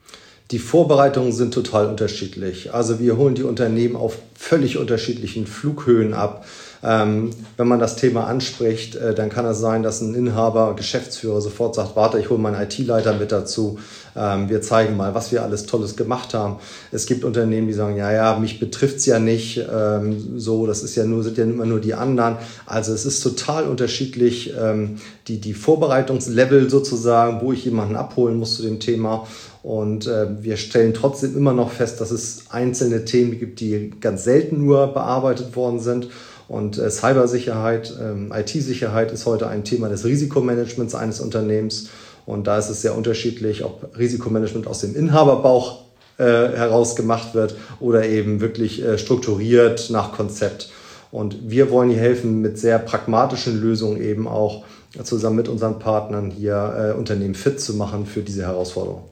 Die 0.51 0.59
Vorbereitungen 0.59 1.33
sind 1.33 1.53
total 1.53 1.87
unterschiedlich. 1.87 2.73
Also 2.73 3.01
wir 3.01 3.19
holen 3.19 3.35
die 3.35 3.43
Unternehmen 3.43 3.97
auf 3.97 4.17
völlig 4.35 4.79
unterschiedlichen 4.79 5.47
Flughöhen 5.47 6.15
ab. 6.15 6.47
Ähm, 6.83 7.31
wenn 7.57 7.67
man 7.67 7.81
das 7.81 7.97
Thema 7.97 8.29
anspricht, 8.29 8.95
äh, 8.95 9.13
dann 9.13 9.31
kann 9.31 9.45
es 9.45 9.59
sein, 9.59 9.83
dass 9.83 10.01
ein 10.01 10.15
Inhaber, 10.15 10.75
Geschäftsführer 10.77 11.41
sofort 11.41 11.75
sagt, 11.75 11.97
warte, 11.97 12.21
ich 12.21 12.31
hole 12.31 12.39
meinen 12.39 12.63
IT-Leiter 12.63 13.15
mit 13.15 13.33
dazu. 13.33 13.79
Ähm, 14.17 14.49
wir 14.49 14.63
zeigen 14.63 14.97
mal, 14.97 15.13
was 15.13 15.33
wir 15.33 15.43
alles 15.43 15.67
Tolles 15.67 15.97
gemacht 15.97 16.35
haben. 16.35 16.57
Es 16.93 17.07
gibt 17.07 17.25
Unternehmen, 17.25 17.67
die 17.67 17.73
sagen, 17.73 17.97
ja, 17.97 18.13
ja, 18.13 18.39
mich 18.39 18.61
betrifft's 18.61 19.07
ja 19.07 19.19
nicht. 19.19 19.61
Ähm, 19.71 20.39
so, 20.39 20.67
das 20.67 20.85
ist 20.85 20.95
ja 20.95 21.05
nur, 21.05 21.25
sind 21.25 21.37
ja 21.37 21.45
immer 21.45 21.67
nur 21.67 21.81
die 21.81 21.95
anderen. 21.95 22.37
Also 22.65 22.95
es 22.95 23.05
ist 23.05 23.23
total 23.23 23.65
unterschiedlich, 23.65 24.55
ähm, 24.59 24.99
die, 25.27 25.41
die 25.41 25.55
Vorbereitungslevel 25.55 26.71
sozusagen, 26.71 27.41
wo 27.43 27.53
ich 27.53 27.65
jemanden 27.65 27.97
abholen 27.97 28.39
muss 28.39 28.57
zu 28.57 28.63
dem 28.63 28.79
Thema. 28.79 29.27
Und 29.69 30.07
äh, 30.07 30.43
wir 30.43 30.57
stellen 30.57 30.95
trotzdem 30.95 31.37
immer 31.37 31.53
noch 31.53 31.71
fest, 31.71 32.01
dass 32.01 32.11
es 32.11 32.45
einzelne 32.49 33.05
Themen 33.05 33.39
gibt, 33.39 33.61
die 33.61 33.91
ganz 34.01 34.25
selten 34.25 34.65
nur 34.65 34.87
bearbeitet 34.95 35.57
worden 35.57 35.79
sind. 35.79 36.09
Und 36.49 36.79
äh, 36.79 36.91
Cybersicherheit, 36.91 37.95
ähm, 38.01 38.33
IT-Sicherheit 38.35 39.13
ist 39.13 39.27
heute 39.27 39.47
ein 39.47 39.65
Thema 39.65 39.91
des 39.91 40.07
Risikomanagements 40.07 40.95
eines 40.95 41.21
Unternehmens. 41.21 41.91
Und 42.25 42.47
da 42.47 42.57
ist 42.57 42.71
es 42.71 42.81
sehr 42.81 42.97
unterschiedlich, 42.97 43.63
ob 43.63 43.91
Risikomanagement 43.99 44.67
aus 44.67 44.81
dem 44.81 44.97
Inhaberbauch 44.97 45.83
äh, 46.17 46.25
heraus 46.25 46.97
gemacht 46.97 47.35
wird 47.35 47.55
oder 47.79 48.07
eben 48.07 48.41
wirklich 48.41 48.83
äh, 48.83 48.97
strukturiert 48.97 49.91
nach 49.91 50.13
Konzept. 50.13 50.71
Und 51.11 51.51
wir 51.51 51.71
wollen 51.71 51.91
hier 51.91 52.01
helfen, 52.01 52.41
mit 52.41 52.59
sehr 52.59 52.79
pragmatischen 52.79 53.61
Lösungen 53.61 54.01
eben 54.01 54.29
auch 54.29 54.65
zusammen 55.05 55.37
mit 55.37 55.49
unseren 55.49 55.79
Partnern 55.79 56.31
hier 56.31 56.95
äh, 56.95 56.99
Unternehmen 56.99 57.35
fit 57.35 57.61
zu 57.61 57.75
machen 57.75 58.07
für 58.07 58.23
diese 58.23 58.45
Herausforderung. 58.47 59.11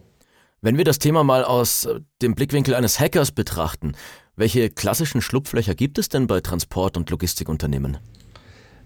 Wenn 0.67 0.79
wir 0.79 0.85
das 0.85 0.99
Thema 0.99 1.23
mal 1.23 1.45
aus 1.45 1.85
äh, 1.85 2.01
dem 2.23 2.35
Blickwinkel 2.35 2.75
eines 2.75 2.99
Hackers 2.99 3.31
betrachten, 3.31 3.93
welche 4.35 4.69
klassischen 4.69 5.23
Schlupflöcher 5.23 5.77
gibt 5.77 5.97
es 5.97 6.09
denn 6.09 6.27
bei 6.27 6.41
Transport- 6.41 6.97
und 6.97 7.09
Logistikunternehmen? 7.09 7.99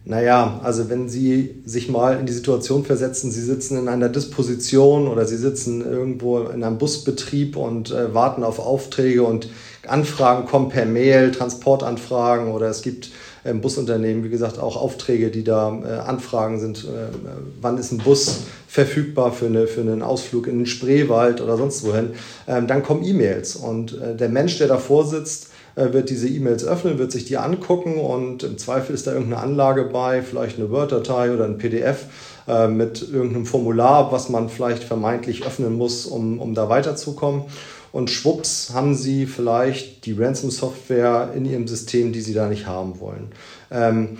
Naja, 0.04 0.60
also 0.62 0.90
wenn 0.90 1.08
Sie 1.08 1.62
sich 1.64 1.88
mal 1.88 2.18
in 2.18 2.26
die 2.26 2.34
Situation 2.34 2.84
versetzen, 2.84 3.30
Sie 3.30 3.40
sitzen 3.40 3.78
in 3.78 3.88
einer 3.88 4.10
Disposition 4.10 5.08
oder 5.08 5.24
Sie 5.24 5.38
sitzen 5.38 5.80
irgendwo 5.80 6.40
in 6.40 6.62
einem 6.62 6.76
Busbetrieb 6.76 7.56
und 7.56 7.92
äh, 7.92 8.12
warten 8.12 8.44
auf 8.44 8.58
Aufträge 8.58 9.22
und 9.22 9.48
Anfragen 9.88 10.46
kommen 10.46 10.68
per 10.68 10.84
Mail, 10.84 11.30
Transportanfragen 11.30 12.52
oder 12.52 12.68
es 12.68 12.82
gibt 12.82 13.10
im 13.44 13.60
Busunternehmen, 13.60 14.24
wie 14.24 14.28
gesagt, 14.28 14.58
auch 14.58 14.76
Aufträge, 14.76 15.30
die 15.30 15.44
da 15.44 15.78
äh, 15.82 16.08
Anfragen 16.08 16.60
sind, 16.60 16.84
äh, 16.84 17.14
wann 17.60 17.78
ist 17.78 17.92
ein 17.92 17.98
Bus 17.98 18.42
verfügbar 18.68 19.32
für, 19.32 19.46
eine, 19.46 19.66
für 19.66 19.80
einen 19.80 20.02
Ausflug 20.02 20.46
in 20.46 20.58
den 20.58 20.66
Spreewald 20.66 21.40
oder 21.40 21.56
sonst 21.56 21.84
wohin. 21.84 22.10
Ähm, 22.46 22.66
dann 22.66 22.82
kommen 22.82 23.04
E-Mails 23.04 23.56
und 23.56 24.00
äh, 24.00 24.14
der 24.14 24.28
Mensch, 24.28 24.58
der 24.58 24.68
davor 24.68 25.06
sitzt, 25.06 25.48
äh, 25.76 25.92
wird 25.92 26.10
diese 26.10 26.28
E-Mails 26.28 26.64
öffnen, 26.64 26.98
wird 26.98 27.12
sich 27.12 27.24
die 27.24 27.36
angucken 27.36 27.98
und 27.98 28.42
im 28.42 28.58
Zweifel 28.58 28.94
ist 28.94 29.06
da 29.06 29.12
irgendeine 29.12 29.42
Anlage 29.42 29.84
bei, 29.84 30.22
vielleicht 30.22 30.58
eine 30.58 30.70
Word-Datei 30.70 31.32
oder 31.32 31.44
ein 31.44 31.58
PDF 31.58 32.06
äh, 32.46 32.68
mit 32.68 33.02
irgendeinem 33.10 33.46
Formular, 33.46 34.12
was 34.12 34.28
man 34.28 34.48
vielleicht 34.48 34.84
vermeintlich 34.84 35.46
öffnen 35.46 35.76
muss, 35.76 36.06
um, 36.06 36.40
um 36.40 36.54
da 36.54 36.68
weiterzukommen. 36.68 37.44
Und 37.92 38.10
schwupps 38.10 38.70
haben 38.72 38.94
sie 38.94 39.26
vielleicht 39.26 40.06
die 40.06 40.12
Ransom-Software 40.12 41.32
in 41.34 41.44
ihrem 41.44 41.66
System, 41.66 42.12
die 42.12 42.20
sie 42.20 42.34
da 42.34 42.48
nicht 42.48 42.66
haben 42.66 43.00
wollen. 43.00 43.28
Ähm, 43.70 44.18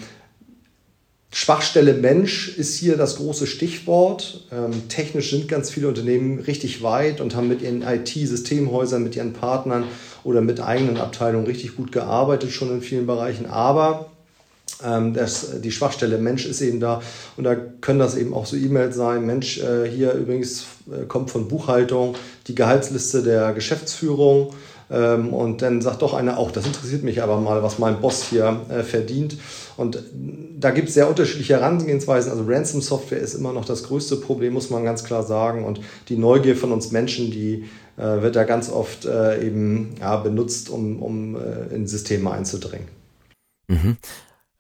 Schwachstelle 1.32 1.94
Mensch 1.94 2.56
ist 2.58 2.76
hier 2.76 2.96
das 2.96 3.16
große 3.16 3.46
Stichwort. 3.46 4.48
Ähm, 4.50 4.88
technisch 4.88 5.30
sind 5.30 5.46
ganz 5.46 5.70
viele 5.70 5.86
Unternehmen 5.86 6.40
richtig 6.40 6.82
weit 6.82 7.20
und 7.20 7.36
haben 7.36 7.46
mit 7.46 7.62
ihren 7.62 7.82
IT-Systemhäusern, 7.82 9.04
mit 9.04 9.14
ihren 9.14 9.32
Partnern 9.32 9.84
oder 10.24 10.40
mit 10.40 10.60
eigenen 10.60 10.96
Abteilungen 10.96 11.46
richtig 11.46 11.76
gut 11.76 11.92
gearbeitet, 11.92 12.50
schon 12.50 12.70
in 12.70 12.82
vielen 12.82 13.06
Bereichen. 13.06 13.46
Aber 13.46 14.10
ähm, 14.84 15.14
das, 15.14 15.60
die 15.60 15.70
Schwachstelle 15.70 16.18
Mensch 16.18 16.46
ist 16.46 16.60
eben 16.60 16.80
da 16.80 17.00
und 17.36 17.44
da 17.44 17.54
können 17.54 17.98
das 17.98 18.16
eben 18.16 18.34
auch 18.34 18.46
so 18.46 18.56
E-Mails 18.56 18.96
sein. 18.96 19.26
Mensch, 19.26 19.58
äh, 19.58 19.88
hier 19.88 20.12
übrigens 20.12 20.66
äh, 20.90 21.06
kommt 21.06 21.30
von 21.30 21.48
Buchhaltung 21.48 22.16
die 22.46 22.54
Gehaltsliste 22.54 23.22
der 23.22 23.52
Geschäftsführung 23.52 24.54
ähm, 24.90 25.32
und 25.32 25.62
dann 25.62 25.80
sagt 25.80 26.02
doch 26.02 26.14
einer 26.14 26.36
auch, 26.38 26.50
das 26.50 26.66
interessiert 26.66 27.04
mich 27.04 27.22
aber 27.22 27.40
mal, 27.40 27.62
was 27.62 27.78
mein 27.78 28.00
Boss 28.00 28.24
hier 28.24 28.60
äh, 28.68 28.82
verdient. 28.82 29.36
Und 29.76 30.02
da 30.58 30.70
gibt 30.72 30.88
es 30.88 30.94
sehr 30.94 31.08
unterschiedliche 31.08 31.54
Herangehensweisen. 31.54 32.30
Also 32.32 32.44
Ransom-Software 32.46 33.20
ist 33.20 33.34
immer 33.34 33.52
noch 33.52 33.64
das 33.64 33.84
größte 33.84 34.16
Problem, 34.16 34.52
muss 34.52 34.68
man 34.68 34.84
ganz 34.84 35.04
klar 35.04 35.22
sagen. 35.22 35.64
Und 35.64 35.80
die 36.08 36.16
Neugier 36.16 36.56
von 36.56 36.72
uns 36.72 36.90
Menschen, 36.90 37.30
die 37.30 37.64
äh, 37.96 38.22
wird 38.22 38.34
da 38.34 38.44
ganz 38.44 38.68
oft 38.68 39.04
äh, 39.06 39.46
eben 39.46 39.94
ja, 40.00 40.16
benutzt, 40.16 40.70
um, 40.70 41.00
um 41.00 41.36
äh, 41.36 41.74
in 41.74 41.86
Systeme 41.86 42.30
einzudringen. 42.30 42.88
Mhm. 43.68 43.96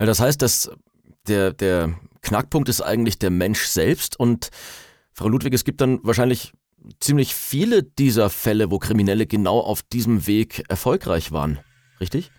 Das 0.06 0.20
heißt, 0.20 0.40
dass 0.42 0.70
der, 1.28 1.52
der 1.52 1.94
Knackpunkt 2.22 2.68
ist 2.68 2.80
eigentlich 2.80 3.18
der 3.18 3.30
Mensch 3.30 3.64
selbst 3.64 4.18
und 4.18 4.50
Frau 5.12 5.28
Ludwig, 5.28 5.52
es 5.52 5.64
gibt 5.64 5.80
dann 5.80 6.00
wahrscheinlich 6.02 6.52
ziemlich 6.98 7.34
viele 7.34 7.82
dieser 7.82 8.30
Fälle, 8.30 8.70
wo 8.70 8.78
Kriminelle 8.78 9.26
genau 9.26 9.60
auf 9.60 9.82
diesem 9.82 10.26
Weg 10.26 10.64
erfolgreich 10.68 11.32
waren, 11.32 11.58
richtig? 12.00 12.30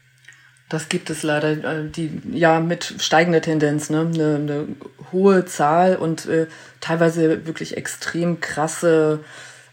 Das 0.70 0.88
gibt 0.88 1.10
es 1.10 1.22
leider, 1.22 1.51
äh, 1.51 1.89
die 1.89 2.22
ja 2.32 2.60
mit 2.62 2.96
steigender 3.00 3.41
Tendenz, 3.41 3.89
ne? 3.89 4.10
eine, 4.13 4.36
eine 4.36 4.68
hohe 5.12 5.46
Zahl 5.46 5.98
und 5.98 6.25
äh, 6.27 6.48
teilweise 6.80 7.46
wirklich 7.46 7.75
extrem 7.75 8.39
krasse 8.39 9.20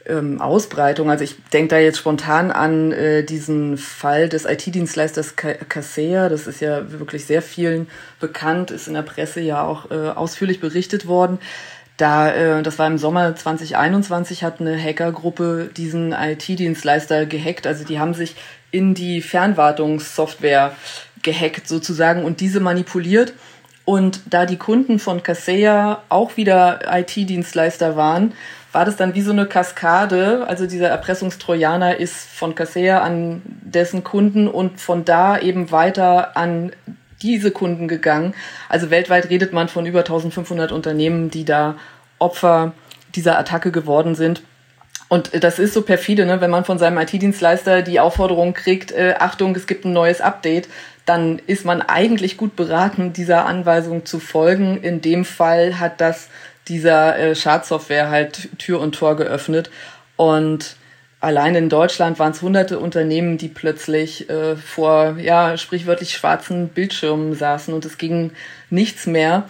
ähm, 0.08 0.40
Ausbreitung. 0.40 1.10
Also 1.10 1.24
ich 1.24 1.36
denke 1.52 1.68
da 1.68 1.78
jetzt 1.78 1.98
spontan 1.98 2.50
an 2.50 2.92
äh, 2.92 3.22
diesen 3.24 3.76
Fall 3.76 4.28
des 4.28 4.44
IT-Dienstleisters 4.44 5.36
Kaseya. 5.36 6.28
Das 6.28 6.46
ist 6.46 6.60
ja 6.60 6.90
wirklich 6.92 7.26
sehr 7.26 7.42
vielen 7.42 7.88
bekannt, 8.20 8.70
ist 8.70 8.88
in 8.88 8.94
der 8.94 9.02
Presse 9.02 9.40
ja 9.40 9.62
auch 9.62 9.90
äh, 9.90 10.10
ausführlich 10.10 10.60
berichtet 10.60 11.06
worden. 11.06 11.38
Da, 11.96 12.32
äh, 12.32 12.62
das 12.62 12.78
war 12.78 12.86
im 12.86 12.96
Sommer 12.96 13.34
2021, 13.34 14.44
hat 14.44 14.60
eine 14.60 14.80
Hackergruppe 14.80 15.68
diesen 15.76 16.12
IT-Dienstleister 16.12 17.26
gehackt. 17.26 17.66
Also 17.66 17.84
die 17.84 17.98
haben 17.98 18.14
sich 18.14 18.36
in 18.70 18.94
die 18.94 19.20
Fernwartungssoftware 19.20 20.76
gehackt 21.22 21.66
sozusagen 21.66 22.24
und 22.24 22.40
diese 22.40 22.60
manipuliert. 22.60 23.32
Und 23.84 24.20
da 24.26 24.44
die 24.44 24.58
Kunden 24.58 24.98
von 24.98 25.22
Kaseya 25.22 26.02
auch 26.10 26.36
wieder 26.36 26.80
IT-Dienstleister 26.92 27.96
waren, 27.96 28.34
war 28.72 28.84
das 28.84 28.96
dann 28.96 29.14
wie 29.14 29.22
so 29.22 29.32
eine 29.32 29.46
Kaskade. 29.46 30.46
Also 30.46 30.66
dieser 30.66 30.88
Erpressungstrojaner 30.88 31.96
ist 31.96 32.14
von 32.14 32.54
Kaseya 32.54 33.02
an 33.02 33.42
dessen 33.44 34.04
Kunden 34.04 34.48
und 34.48 34.80
von 34.80 35.04
da 35.04 35.38
eben 35.38 35.70
weiter 35.70 36.36
an 36.36 36.72
diese 37.22 37.50
Kunden 37.50 37.88
gegangen. 37.88 38.34
Also 38.68 38.90
weltweit 38.90 39.30
redet 39.30 39.52
man 39.52 39.68
von 39.68 39.86
über 39.86 40.00
1500 40.00 40.72
Unternehmen, 40.72 41.30
die 41.30 41.44
da 41.44 41.76
Opfer 42.18 42.72
dieser 43.14 43.38
Attacke 43.38 43.72
geworden 43.72 44.14
sind. 44.14 44.42
Und 45.08 45.42
das 45.42 45.58
ist 45.58 45.72
so 45.72 45.82
perfide, 45.82 46.26
ne? 46.26 46.42
wenn 46.42 46.50
man 46.50 46.66
von 46.66 46.78
seinem 46.78 46.98
IT-Dienstleister 46.98 47.80
die 47.80 47.98
Aufforderung 47.98 48.52
kriegt, 48.52 48.92
äh, 48.92 49.14
Achtung, 49.18 49.56
es 49.56 49.66
gibt 49.66 49.86
ein 49.86 49.94
neues 49.94 50.20
Update, 50.20 50.68
dann 51.06 51.38
ist 51.46 51.64
man 51.64 51.80
eigentlich 51.80 52.36
gut 52.36 52.56
beraten, 52.56 53.14
dieser 53.14 53.46
Anweisung 53.46 54.04
zu 54.04 54.20
folgen. 54.20 54.82
In 54.82 55.00
dem 55.00 55.24
Fall 55.24 55.80
hat 55.80 56.02
das 56.02 56.28
dieser 56.68 57.18
äh, 57.18 57.34
Schadsoftware 57.34 58.10
halt 58.10 58.48
Tür 58.58 58.80
und 58.80 58.94
Tor 58.94 59.16
geöffnet. 59.16 59.70
Und 60.16 60.76
allein 61.20 61.54
in 61.54 61.68
Deutschland 61.68 62.18
waren 62.18 62.32
es 62.32 62.42
hunderte 62.42 62.78
Unternehmen, 62.78 63.38
die 63.38 63.48
plötzlich 63.48 64.28
äh, 64.30 64.56
vor, 64.56 65.16
ja, 65.18 65.56
sprichwörtlich 65.56 66.12
schwarzen 66.12 66.68
Bildschirmen 66.68 67.34
saßen 67.34 67.74
und 67.74 67.84
es 67.84 67.98
ging 67.98 68.32
nichts 68.70 69.06
mehr. 69.06 69.44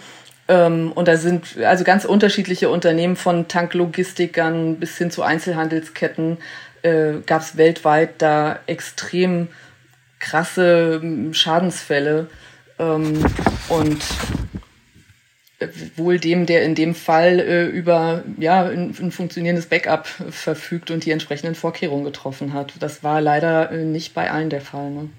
Ähm, 0.47 0.91
und 0.93 1.07
da 1.07 1.17
sind 1.17 1.57
also 1.63 1.83
ganz 1.83 2.05
unterschiedliche 2.05 2.69
Unternehmen 2.69 3.15
von 3.15 3.47
Tanklogistikern 3.47 4.77
bis 4.77 4.97
hin 4.97 5.11
zu 5.11 5.21
Einzelhandelsketten 5.21 6.37
äh, 6.81 7.19
gab 7.25 7.41
es 7.41 7.57
weltweit 7.57 8.21
da 8.21 8.59
extrem 8.65 9.49
krasse 10.19 10.99
ähm, 11.01 11.33
Schadensfälle. 11.33 12.27
Ähm, 12.77 13.23
und 13.69 14.03
wohl 15.97 16.19
dem, 16.19 16.45
der 16.45 16.63
in 16.63 16.75
dem 16.75 16.95
Fall 16.95 17.39
äh, 17.39 17.65
über 17.65 18.23
ja, 18.37 18.63
ein, 18.63 18.95
ein, 18.99 19.11
funktionierendes 19.11 19.65
Backup 19.65 20.07
verfügt 20.07 20.89
und 20.89 21.05
die 21.05 21.11
entsprechenden 21.11 21.55
Vorkehrungen 21.55 22.05
getroffen 22.05 22.53
hat. 22.53 22.73
Das 22.79 23.03
war 23.03 23.19
leider 23.21 23.71
äh, 23.71 23.83
nicht 23.83 24.13
bei 24.13 24.31
allen 24.31 24.49
der 24.49 24.61
Fall. 24.61 24.89
Ne? 24.91 25.09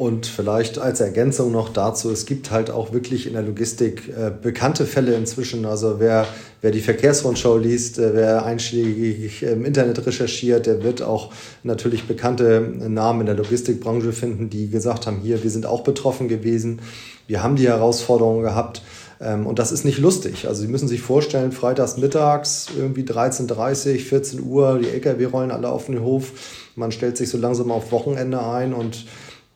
Und 0.00 0.24
vielleicht 0.24 0.78
als 0.78 1.00
Ergänzung 1.00 1.52
noch 1.52 1.68
dazu, 1.68 2.10
es 2.10 2.24
gibt 2.24 2.50
halt 2.50 2.70
auch 2.70 2.92
wirklich 2.92 3.26
in 3.26 3.34
der 3.34 3.42
Logistik 3.42 4.08
äh, 4.08 4.30
bekannte 4.30 4.86
Fälle 4.86 5.14
inzwischen. 5.14 5.66
Also 5.66 5.96
wer, 5.98 6.26
wer 6.62 6.70
die 6.70 6.80
Verkehrsrundschau 6.80 7.58
liest, 7.58 7.98
äh, 7.98 8.14
wer 8.14 8.46
einschlägig 8.46 9.42
im 9.42 9.64
Internet 9.66 10.06
recherchiert, 10.06 10.64
der 10.64 10.82
wird 10.82 11.02
auch 11.02 11.32
natürlich 11.64 12.04
bekannte 12.04 12.60
Namen 12.60 13.20
in 13.20 13.26
der 13.26 13.34
Logistikbranche 13.36 14.12
finden, 14.12 14.48
die 14.48 14.70
gesagt 14.70 15.06
haben, 15.06 15.20
hier, 15.20 15.42
wir 15.42 15.50
sind 15.50 15.66
auch 15.66 15.82
betroffen 15.82 16.28
gewesen. 16.28 16.80
Wir 17.26 17.42
haben 17.42 17.56
die 17.56 17.68
Herausforderungen 17.68 18.42
gehabt. 18.42 18.82
Ähm, 19.20 19.46
und 19.46 19.58
das 19.58 19.72
ist 19.72 19.84
nicht 19.84 19.98
lustig. 19.98 20.48
Also 20.48 20.62
Sie 20.62 20.68
müssen 20.68 20.88
sich 20.88 21.02
vorstellen, 21.02 21.52
freitags 21.52 21.96
mittags, 21.96 22.68
irgendwie 22.76 23.02
13.30 23.02 23.98
14 23.98 24.42
Uhr, 24.42 24.78
die 24.82 24.88
Lkw 24.88 25.24
rollen 25.26 25.50
alle 25.50 25.68
auf 25.68 25.86
den 25.86 26.00
Hof. 26.00 26.32
Man 26.74 26.92
stellt 26.92 27.16
sich 27.16 27.28
so 27.28 27.38
langsam 27.38 27.70
auf 27.70 27.92
Wochenende 27.92 28.42
ein 28.42 28.72
und 28.72 29.06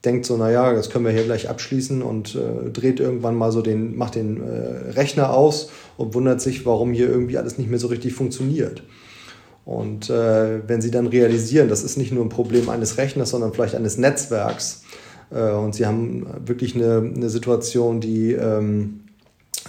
denkt 0.04 0.26
so, 0.26 0.37
naja, 0.37 0.75
das 0.75 0.90
können 0.90 1.06
wir 1.06 1.12
hier 1.12 1.25
gleich 1.25 1.49
abschließen 1.49 2.02
und 2.02 2.35
äh, 2.35 2.71
dreht 2.71 3.00
irgendwann 3.00 3.37
mal 3.37 3.50
so 3.52 3.62
den, 3.62 3.97
macht 3.97 4.16
den 4.16 4.42
äh, 4.42 4.90
Rechner 4.92 5.33
aus 5.33 5.71
und 5.97 6.12
wundert 6.12 6.42
sich, 6.42 6.66
warum 6.66 6.92
hier 6.92 7.09
irgendwie 7.09 7.38
alles 7.38 7.56
nicht 7.56 7.71
mehr 7.71 7.78
so 7.78 7.87
richtig 7.87 8.12
funktioniert. 8.12 8.83
Und 9.64 10.11
äh, 10.11 10.68
wenn 10.68 10.83
Sie 10.83 10.90
dann 10.90 11.06
realisieren, 11.06 11.68
das 11.68 11.83
ist 11.83 11.97
nicht 11.97 12.12
nur 12.12 12.23
ein 12.23 12.28
Problem 12.28 12.68
eines 12.68 12.99
Rechners, 12.99 13.30
sondern 13.30 13.54
vielleicht 13.54 13.75
eines 13.75 13.97
Netzwerks, 13.97 14.83
äh, 15.30 15.52
und 15.52 15.75
Sie 15.75 15.87
haben 15.87 16.26
wirklich 16.44 16.75
eine, 16.75 17.12
eine 17.14 17.30
Situation, 17.30 18.00
die, 18.00 18.33
ähm, 18.33 19.03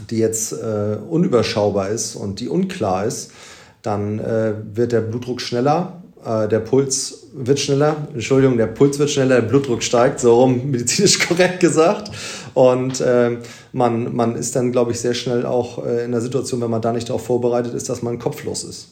die 0.09 0.17
jetzt 0.17 0.53
äh, 0.53 0.97
unüberschaubar 1.09 1.89
ist 1.89 2.15
und 2.15 2.39
die 2.39 2.49
unklar 2.49 3.05
ist, 3.05 3.31
dann 3.81 4.19
äh, 4.19 4.53
wird 4.73 4.91
der 4.91 5.01
Blutdruck 5.01 5.41
schneller, 5.41 6.01
der 6.25 6.59
Puls 6.59 7.27
wird 7.35 7.59
schneller, 7.59 8.07
Entschuldigung, 8.11 8.57
der 8.57 8.65
Puls 8.65 8.97
wird 8.97 9.11
schneller, 9.11 9.41
der 9.41 9.47
Blutdruck 9.47 9.83
steigt, 9.83 10.19
so 10.19 10.41
rum 10.41 10.59
medizinisch 10.71 11.19
korrekt 11.19 11.59
gesagt. 11.59 12.09
Und 12.55 13.01
äh, 13.01 13.37
man, 13.73 14.15
man 14.15 14.35
ist 14.35 14.55
dann, 14.55 14.71
glaube 14.71 14.91
ich, 14.91 14.99
sehr 14.99 15.13
schnell 15.13 15.45
auch 15.45 15.85
äh, 15.85 16.05
in 16.05 16.11
der 16.11 16.21
Situation, 16.21 16.61
wenn 16.61 16.71
man 16.71 16.81
da 16.81 16.93
nicht 16.93 17.09
darauf 17.09 17.25
vorbereitet 17.25 17.73
ist, 17.73 17.89
dass 17.89 18.01
man 18.01 18.17
kopflos 18.17 18.63
ist. 18.63 18.87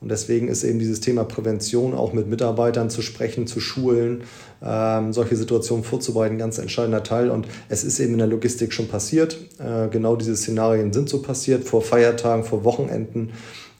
Und 0.00 0.10
deswegen 0.10 0.48
ist 0.48 0.64
eben 0.64 0.78
dieses 0.78 1.00
Thema 1.00 1.24
Prävention 1.24 1.94
auch 1.94 2.14
mit 2.14 2.26
Mitarbeitern 2.26 2.88
zu 2.88 3.02
sprechen, 3.02 3.46
zu 3.46 3.60
schulen, 3.60 4.22
ähm, 4.62 5.12
solche 5.12 5.36
Situationen 5.36 5.84
vorzubereiten, 5.84 6.38
ganz 6.38 6.56
entscheidender 6.56 7.02
Teil. 7.02 7.30
Und 7.30 7.46
es 7.68 7.84
ist 7.84 8.00
eben 8.00 8.14
in 8.14 8.18
der 8.18 8.26
Logistik 8.26 8.72
schon 8.72 8.88
passiert. 8.88 9.36
Äh, 9.58 9.88
genau 9.88 10.16
diese 10.16 10.34
Szenarien 10.36 10.92
sind 10.94 11.10
so 11.10 11.20
passiert, 11.20 11.64
vor 11.64 11.82
Feiertagen, 11.82 12.44
vor 12.44 12.64
Wochenenden. 12.64 13.32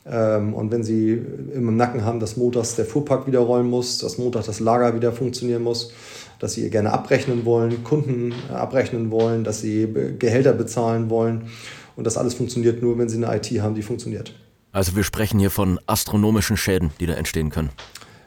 Ähm, 0.07 0.53
und 0.53 0.71
wenn 0.71 0.85
Sie 0.85 1.13
im 1.55 1.77
Nacken 1.77 2.05
haben, 2.05 2.21
dass 2.21 2.37
montags 2.37 2.77
der 2.77 2.85
Fuhrpark 2.85 3.27
wieder 3.27 3.41
rollen 3.41 3.69
muss, 3.69 3.97
dass 3.99 4.19
Montag 4.19 4.45
das 4.45 4.61
Lager 4.61 4.95
wieder 4.95 5.13
funktionieren 5.13 5.63
muss, 5.63 5.93
dass 6.39 6.53
Sie 6.53 6.69
gerne 6.69 6.93
abrechnen 6.93 7.47
wollen, 7.47 7.83
Kunden 7.83 8.35
abrechnen 8.53 9.11
wollen, 9.11 9.43
dass 9.43 9.63
Sie 9.63 9.89
Gehälter 10.19 10.53
bezahlen 10.53 11.09
wollen. 11.09 11.49
Und 11.97 12.05
das 12.05 12.19
alles 12.19 12.35
funktioniert 12.35 12.83
nur, 12.83 12.99
wenn 12.99 13.09
Sie 13.09 13.23
eine 13.23 13.35
IT 13.37 13.47
haben, 13.63 13.75
die 13.75 13.83
funktioniert. 13.83 14.35
Also 14.73 14.95
wir 14.97 15.03
sprechen 15.03 15.41
hier 15.41 15.51
von 15.51 15.81
astronomischen 15.87 16.57
Schäden, 16.57 16.91
die 17.01 17.07
da 17.07 17.15
entstehen 17.15 17.51
können. 17.51 17.71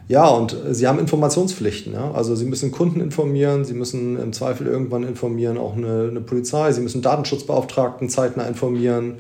Ja, 0.10 0.28
und 0.28 0.56
sie 0.72 0.88
haben 0.88 1.00
Informationspflichten. 1.00 1.94
Ja? 1.94 2.12
Also 2.12 2.36
sie 2.36 2.46
müssen 2.46 2.72
Kunden 2.72 3.00
informieren, 3.00 3.64
sie 3.64 3.74
müssen 3.74 4.20
im 4.20 4.34
Zweifel 4.34 4.68
irgendwann 4.68 5.04
informieren, 5.04 5.58
auch 5.58 5.78
eine, 5.78 6.08
eine 6.10 6.22
Polizei, 6.22 6.72
sie 6.74 6.82
müssen 6.82 7.02
Datenschutzbeauftragten 7.02 8.10
zeitnah 8.10 8.46
informieren. 8.46 9.16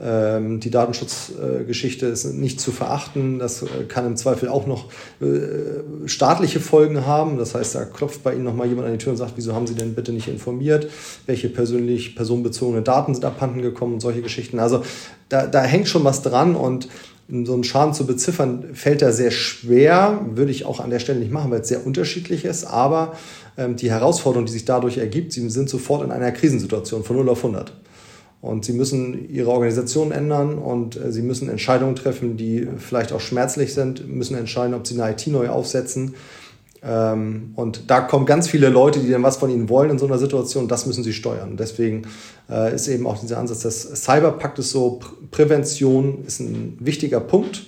Ähm, 0.00 0.58
die 0.58 0.70
Datenschutzgeschichte 0.70 2.06
ist 2.06 2.24
nicht 2.24 2.60
zu 2.60 2.72
verachten. 2.72 3.38
Das 3.38 3.62
äh, 3.62 3.84
kann 3.86 4.06
im 4.06 4.16
Zweifel 4.16 4.48
auch 4.48 4.66
noch 4.66 4.90
äh, 5.20 6.08
staatliche 6.08 6.58
Folgen 6.58 7.06
haben. 7.06 7.38
Das 7.38 7.54
heißt, 7.54 7.76
da 7.76 7.84
klopft 7.84 8.24
bei 8.24 8.34
Ihnen 8.34 8.44
nochmal 8.44 8.66
jemand 8.66 8.86
an 8.88 8.92
die 8.92 8.98
Tür 8.98 9.12
und 9.12 9.18
sagt, 9.18 9.34
wieso 9.36 9.54
haben 9.54 9.66
Sie 9.66 9.74
denn 9.74 9.94
bitte 9.94 10.12
nicht 10.12 10.28
informiert? 10.28 10.88
Welche 11.26 11.48
persönlich 11.48 12.16
personenbezogene 12.16 12.82
Daten 12.82 13.14
sind 13.14 13.24
abhanden 13.24 13.62
gekommen 13.62 13.94
und 13.94 14.00
solche 14.00 14.22
Geschichten. 14.22 14.58
Also 14.58 14.82
da, 15.28 15.46
da 15.46 15.62
hängt 15.62 15.88
schon 15.88 16.02
was 16.02 16.22
dran 16.22 16.56
und 16.56 16.88
so 17.28 17.54
einen 17.54 17.64
Schaden 17.64 17.94
zu 17.94 18.04
beziffern, 18.06 18.74
fällt 18.74 19.00
da 19.00 19.10
sehr 19.10 19.30
schwer, 19.30 20.26
würde 20.34 20.50
ich 20.50 20.66
auch 20.66 20.80
an 20.80 20.90
der 20.90 20.98
Stelle 20.98 21.20
nicht 21.20 21.32
machen, 21.32 21.50
weil 21.50 21.60
es 21.60 21.68
sehr 21.68 21.86
unterschiedlich 21.86 22.44
ist. 22.44 22.64
Aber 22.64 23.14
ähm, 23.56 23.76
die 23.76 23.90
Herausforderung, 23.90 24.44
die 24.44 24.52
sich 24.52 24.64
dadurch 24.64 24.98
ergibt, 24.98 25.32
sie 25.32 25.48
sind 25.48 25.70
sofort 25.70 26.04
in 26.04 26.10
einer 26.10 26.32
Krisensituation 26.32 27.04
von 27.04 27.16
0 27.16 27.28
auf 27.30 27.38
100. 27.38 27.72
Und 28.44 28.66
sie 28.66 28.74
müssen 28.74 29.30
ihre 29.30 29.50
Organisation 29.50 30.12
ändern 30.12 30.58
und 30.58 30.96
äh, 30.96 31.10
sie 31.10 31.22
müssen 31.22 31.48
Entscheidungen 31.48 31.96
treffen, 31.96 32.36
die 32.36 32.68
vielleicht 32.76 33.10
auch 33.14 33.20
schmerzlich 33.20 33.72
sind, 33.72 34.06
müssen 34.06 34.36
entscheiden, 34.36 34.74
ob 34.74 34.86
sie 34.86 35.00
eine 35.00 35.12
IT 35.12 35.26
neu 35.28 35.48
aufsetzen. 35.48 36.14
Ähm, 36.82 37.54
und 37.56 37.90
da 37.90 38.02
kommen 38.02 38.26
ganz 38.26 38.46
viele 38.46 38.68
Leute, 38.68 39.00
die 39.00 39.10
dann 39.10 39.22
was 39.22 39.38
von 39.38 39.48
ihnen 39.48 39.70
wollen 39.70 39.88
in 39.88 39.98
so 39.98 40.04
einer 40.04 40.18
Situation. 40.18 40.68
Das 40.68 40.84
müssen 40.84 41.02
sie 41.02 41.14
steuern. 41.14 41.56
Deswegen 41.56 42.02
äh, 42.50 42.74
ist 42.74 42.86
eben 42.86 43.06
auch 43.06 43.18
dieser 43.18 43.38
Ansatz 43.38 43.60
des 43.60 44.04
Cyberpaktes 44.04 44.70
so, 44.70 45.00
Prävention 45.30 46.22
ist 46.26 46.40
ein 46.40 46.76
wichtiger 46.80 47.20
Punkt. 47.20 47.64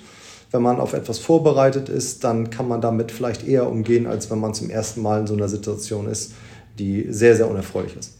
Wenn 0.50 0.61
man 0.61 0.78
auf 0.78 0.92
etwas 0.92 1.18
vorbereitet 1.18 1.88
ist, 1.88 2.23
dann 2.23 2.50
kann 2.50 2.68
man 2.68 2.83
damit 2.83 3.12
vielleicht 3.12 3.49
eher 3.49 3.66
umgehen, 3.66 4.06
als 4.06 4.30
wenn 4.30 4.40
man 4.40 4.52
zum 4.52 4.68
ersten 4.68 5.00
Mal 5.00 5.21
in 5.21 5.26
so 5.26 5.33
einer 5.33 5.49
Situation 5.49 6.06
ist, 6.06 6.33
die 6.78 7.06
sehr, 7.09 7.35
sehr 7.35 7.49
unerfreulich 7.49 7.97
ist. 7.97 8.12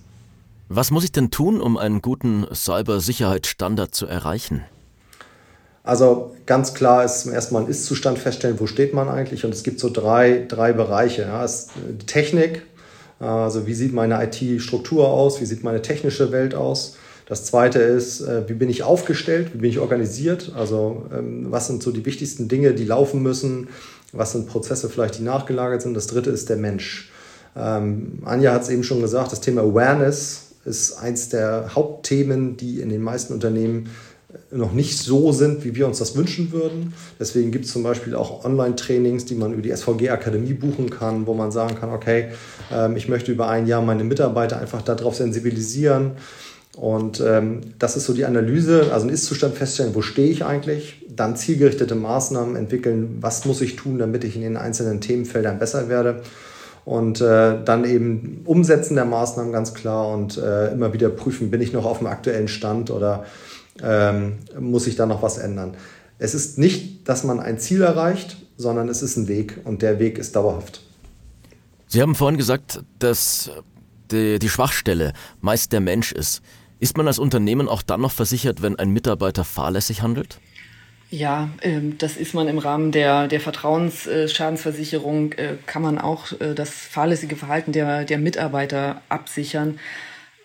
Was 0.69 0.91
muss 0.91 1.05
ich 1.05 1.13
denn 1.13 1.31
tun, 1.31 1.61
um 1.61 1.77
einen 1.77 2.03
guten 2.03 2.45
Cybersicherheitsstandard 2.53 3.95
zu 3.95 4.07
erreichen? 4.07 4.65
Also 5.85 6.35
ganz 6.45 6.75
klar 6.75 7.05
ist 7.05 7.21
zum 7.21 7.33
ersten 7.33 7.55
Mal 7.55 7.63
ein 7.63 7.69
Ist-Zustand 7.69 8.19
feststellen, 8.19 8.59
wo 8.59 8.67
steht 8.67 8.93
man 8.93 9.09
eigentlich. 9.09 9.45
Und 9.45 9.55
es 9.55 9.63
gibt 9.63 9.79
so 9.79 9.89
drei, 9.89 10.45
drei 10.49 10.73
Bereiche. 10.73 11.23
Ja. 11.23 11.45
Es 11.45 11.69
die 11.89 12.07
Technik, 12.07 12.63
also 13.21 13.69
wie 13.69 13.75
sieht 13.75 13.93
meine 13.93 14.21
IT-Struktur 14.25 15.07
aus, 15.07 15.41
wie 15.41 15.47
sieht 15.47 15.63
meine 15.63 15.83
technische 15.83 16.33
Welt 16.33 16.57
aus. 16.57 16.97
Das 17.27 17.45
zweite 17.45 17.79
ist, 17.79 18.21
äh, 18.21 18.49
wie 18.49 18.55
bin 18.55 18.69
ich 18.69 18.83
aufgestellt, 18.83 19.55
wie 19.55 19.59
bin 19.59 19.71
ich 19.71 19.79
organisiert, 19.79 20.53
also 20.57 21.07
ähm, 21.13 21.47
was 21.51 21.67
sind 21.67 21.83
so 21.83 21.91
die 21.91 22.05
wichtigsten 22.05 22.47
Dinge, 22.47 22.73
die 22.73 22.85
laufen 22.85 23.21
müssen, 23.21 23.69
was 24.13 24.33
sind 24.33 24.49
Prozesse 24.49 24.89
vielleicht, 24.89 25.19
die 25.19 25.23
nachgelagert 25.23 25.83
sind. 25.83 25.95
Das 25.95 26.07
dritte 26.09 26.31
ist 26.31 26.49
der 26.49 26.57
Mensch. 26.57 27.11
Ähm, 27.57 28.23
Anja 28.25 28.53
hat 28.53 28.63
es 28.63 28.69
eben 28.69 28.85
schon 28.85 29.01
gesagt, 29.01 29.33
das 29.33 29.41
Thema 29.41 29.63
Awareness 29.63 30.46
ist 30.67 30.99
eins 30.99 31.29
der 31.29 31.75
Hauptthemen, 31.75 32.57
die 32.57 32.81
in 32.81 32.89
den 32.89 33.03
meisten 33.03 33.33
Unternehmen 33.33 33.89
äh, 34.33 34.57
noch 34.57 34.73
nicht 34.73 34.99
so 34.99 35.33
sind, 35.33 35.65
wie 35.65 35.75
wir 35.75 35.87
uns 35.87 35.99
das 35.99 36.17
wünschen 36.17 36.53
würden. 36.53 36.93
Deswegen 37.19 37.51
gibt 37.51 37.65
es 37.65 37.73
zum 37.73 37.83
Beispiel 37.83 38.15
auch 38.15 38.45
Online-Trainings, 38.45 39.25
die 39.25 39.35
man 39.35 39.53
über 39.53 39.63
die 39.63 39.75
SVG-Akademie 39.75 40.55
buchen 40.55 40.91
kann, 40.91 41.27
wo 41.27 41.35
man 41.35 41.53
sagen 41.53 41.77
kann, 41.77 41.91
okay, 41.91 42.29
ähm, 42.73 42.97
ich 42.97 43.09
möchte 43.09 43.33
über 43.33 43.49
ein 43.49 43.67
Jahr 43.67 43.83
meine 43.83 44.05
Mitarbeiter 44.05 44.59
einfach 44.59 44.83
darauf 44.83 45.15
sensibilisieren. 45.15 46.13
Und 46.77 47.23
ähm, 47.27 47.61
das 47.79 47.97
ist 47.97 48.05
so 48.05 48.13
die 48.13 48.27
Analyse, 48.27 48.93
also 48.93 49.07
einen 49.07 49.15
Ist-Zustand 49.15 49.55
feststellen, 49.55 49.95
wo 49.95 50.03
stehe 50.03 50.29
ich 50.29 50.45
eigentlich, 50.45 51.07
dann 51.09 51.35
zielgerichtete 51.35 51.95
Maßnahmen 51.95 52.55
entwickeln, 52.55 53.17
was 53.21 53.47
muss 53.47 53.63
ich 53.63 53.77
tun, 53.77 53.99
damit 53.99 54.25
ich 54.25 54.37
in 54.37 54.43
den 54.43 54.59
einzelnen 54.59 55.01
Themenfeldern 55.01 55.59
besser 55.59 55.89
werde 55.89 56.23
und 56.87 57.21
äh, 57.21 57.65
dann 57.65 57.85
eben 57.85 58.43
umsetzen 58.45 58.95
der 58.95 59.05
Maßnahmen 59.05 59.53
ganz 59.53 59.75
klar 59.75 60.09
und 60.09 60.39
äh, 60.39 60.73
immer 60.73 60.93
wieder 60.93 61.09
prüfen, 61.09 61.51
bin 61.51 61.61
ich 61.61 61.73
noch 61.73 61.85
auf 61.85 61.99
dem 61.99 62.07
aktuellen 62.07 62.47
Stand 62.47 62.93
oder 62.93 63.27
ähm, 63.83 64.39
muss 64.59 64.87
ich 64.87 64.95
da 64.95 65.05
noch 65.05 65.21
was 65.21 65.37
ändern. 65.37 65.75
Es 66.19 66.33
ist 66.33 66.59
nicht, 66.59 67.09
dass 67.09 67.25
man 67.25 67.41
ein 67.41 67.59
Ziel 67.59 67.83
erreicht, 67.83 68.37
sondern 68.57 68.89
es 68.89 69.03
ist 69.03 69.17
ein 69.17 69.27
Weg 69.27 69.59
und 69.65 69.83
der 69.83 69.99
Weg 69.99 70.17
ist 70.17 70.37
dauerhaft. 70.37 70.81
Sie 71.89 72.01
haben 72.01 72.15
vorhin 72.15 72.39
gesagt, 72.39 72.85
dass 73.01 73.51
die, 74.13 74.39
die 74.39 74.49
Schwachstelle 74.49 75.13
meist 75.41 75.73
der 75.73 75.81
Mensch 75.81 76.13
ist. 76.13 76.41
Ist 76.79 76.97
man 76.97 77.09
als 77.09 77.19
Unternehmen 77.19 77.69
auch 77.69 77.83
dann 77.83 78.01
noch 78.01 78.13
versichert, 78.13 78.63
wenn 78.63 78.79
ein 78.79 78.91
Mitarbeiter 78.91 79.43
fahrlässig 79.43 80.03
handelt? 80.03 80.39
Ja, 81.11 81.51
ähm, 81.63 81.99
das 81.99 82.17
ist 82.17 82.35
man 82.35 82.49
im 82.49 82.59
Rahmen 82.59 82.91
der, 82.91 83.29
der 83.29 83.41
Vertrauensschadensversicherung, 83.41 85.33
äh, 85.35 85.55
kann 85.67 85.83
man 85.83 85.99
auch 85.99 86.33
äh, 86.41 86.55
das 86.55 86.71
fahrlässige 86.71 87.37
Verhalten 87.37 87.71
der, 87.71 88.05
der 88.05 88.19
Mitarbeiter 88.19 89.03
absichern. 89.09 89.79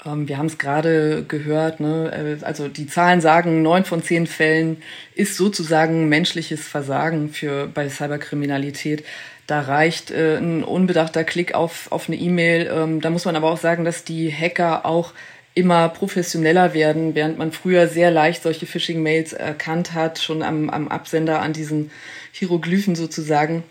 Ähm, 0.05 0.27
wir 0.27 0.37
haben 0.37 0.45
es 0.45 0.59
gerade 0.59 1.25
gehört, 1.27 1.79
ne? 1.79 2.37
Äh, 2.41 2.45
also 2.45 2.67
die 2.67 2.85
Zahlen 2.85 3.21
sagen, 3.21 3.63
neun 3.63 3.85
von 3.85 4.03
zehn 4.03 4.27
Fällen 4.27 4.83
ist 5.15 5.35
sozusagen 5.35 6.09
menschliches 6.09 6.67
Versagen 6.67 7.29
für, 7.29 7.65
bei 7.67 7.89
Cyberkriminalität. 7.89 9.03
Da 9.47 9.61
reicht 9.61 10.11
ein 10.11 10.63
unbedachter 10.63 11.25
Klick 11.25 11.55
auf, 11.55 11.91
auf 11.91 12.07
eine 12.07 12.15
E-Mail. 12.17 12.71
Ähm, 12.73 13.01
da 13.01 13.09
muss 13.09 13.25
man 13.25 13.35
aber 13.35 13.51
auch 13.51 13.57
sagen, 13.57 13.83
dass 13.83 14.05
die 14.05 14.31
Hacker 14.31 14.85
auch 14.85 15.13
immer 15.53 15.89
professioneller 15.89 16.73
werden, 16.73 17.13
während 17.15 17.37
man 17.37 17.51
früher 17.51 17.87
sehr 17.87 18.11
leicht 18.11 18.43
solche 18.43 18.65
Phishing-Mails 18.65 19.33
erkannt 19.33 19.93
hat, 19.93 20.19
schon 20.19 20.43
am, 20.43 20.69
am 20.69 20.87
Absender 20.87 21.41
an 21.41 21.53
diesen 21.53 21.91
Hieroglyphen 22.31 22.95
sozusagen, 22.95 23.63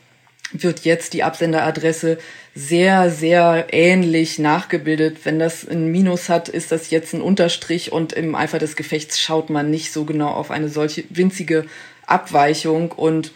wird 0.52 0.80
jetzt 0.80 1.14
die 1.14 1.22
Absenderadresse 1.22 2.18
sehr, 2.54 3.10
sehr 3.10 3.68
ähnlich 3.70 4.38
nachgebildet. 4.38 5.18
Wenn 5.24 5.38
das 5.38 5.66
ein 5.66 5.86
Minus 5.86 6.28
hat, 6.28 6.48
ist 6.48 6.72
das 6.72 6.90
jetzt 6.90 7.14
ein 7.14 7.22
Unterstrich 7.22 7.92
und 7.92 8.12
im 8.12 8.34
Eifer 8.34 8.58
des 8.58 8.76
Gefechts 8.76 9.20
schaut 9.20 9.48
man 9.48 9.70
nicht 9.70 9.92
so 9.92 10.04
genau 10.04 10.28
auf 10.28 10.50
eine 10.50 10.68
solche 10.68 11.04
winzige 11.08 11.66
Abweichung 12.06 12.92
und 12.92 13.32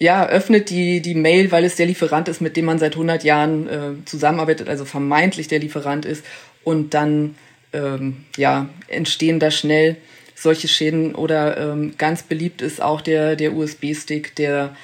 ja, 0.00 0.26
öffnet 0.26 0.70
die, 0.70 1.00
die 1.02 1.14
Mail, 1.14 1.50
weil 1.50 1.64
es 1.64 1.76
der 1.76 1.86
Lieferant 1.86 2.28
ist, 2.28 2.40
mit 2.40 2.56
dem 2.56 2.64
man 2.64 2.78
seit 2.78 2.92
100 2.92 3.24
Jahren 3.24 3.68
äh, 3.68 4.04
zusammenarbeitet, 4.04 4.68
also 4.68 4.84
vermeintlich 4.84 5.48
der 5.48 5.58
Lieferant 5.58 6.06
ist 6.06 6.24
und 6.64 6.94
dann 6.94 7.34
ähm, 7.72 8.24
ja, 8.36 8.68
entstehen 8.88 9.40
da 9.40 9.50
schnell 9.50 9.96
solche 10.34 10.68
Schäden 10.68 11.14
oder 11.14 11.56
ähm, 11.58 11.94
ganz 11.98 12.22
beliebt 12.22 12.62
ist 12.62 12.80
auch 12.80 13.00
der, 13.00 13.36
der 13.36 13.54
USB-Stick, 13.54 14.36
der 14.36 14.76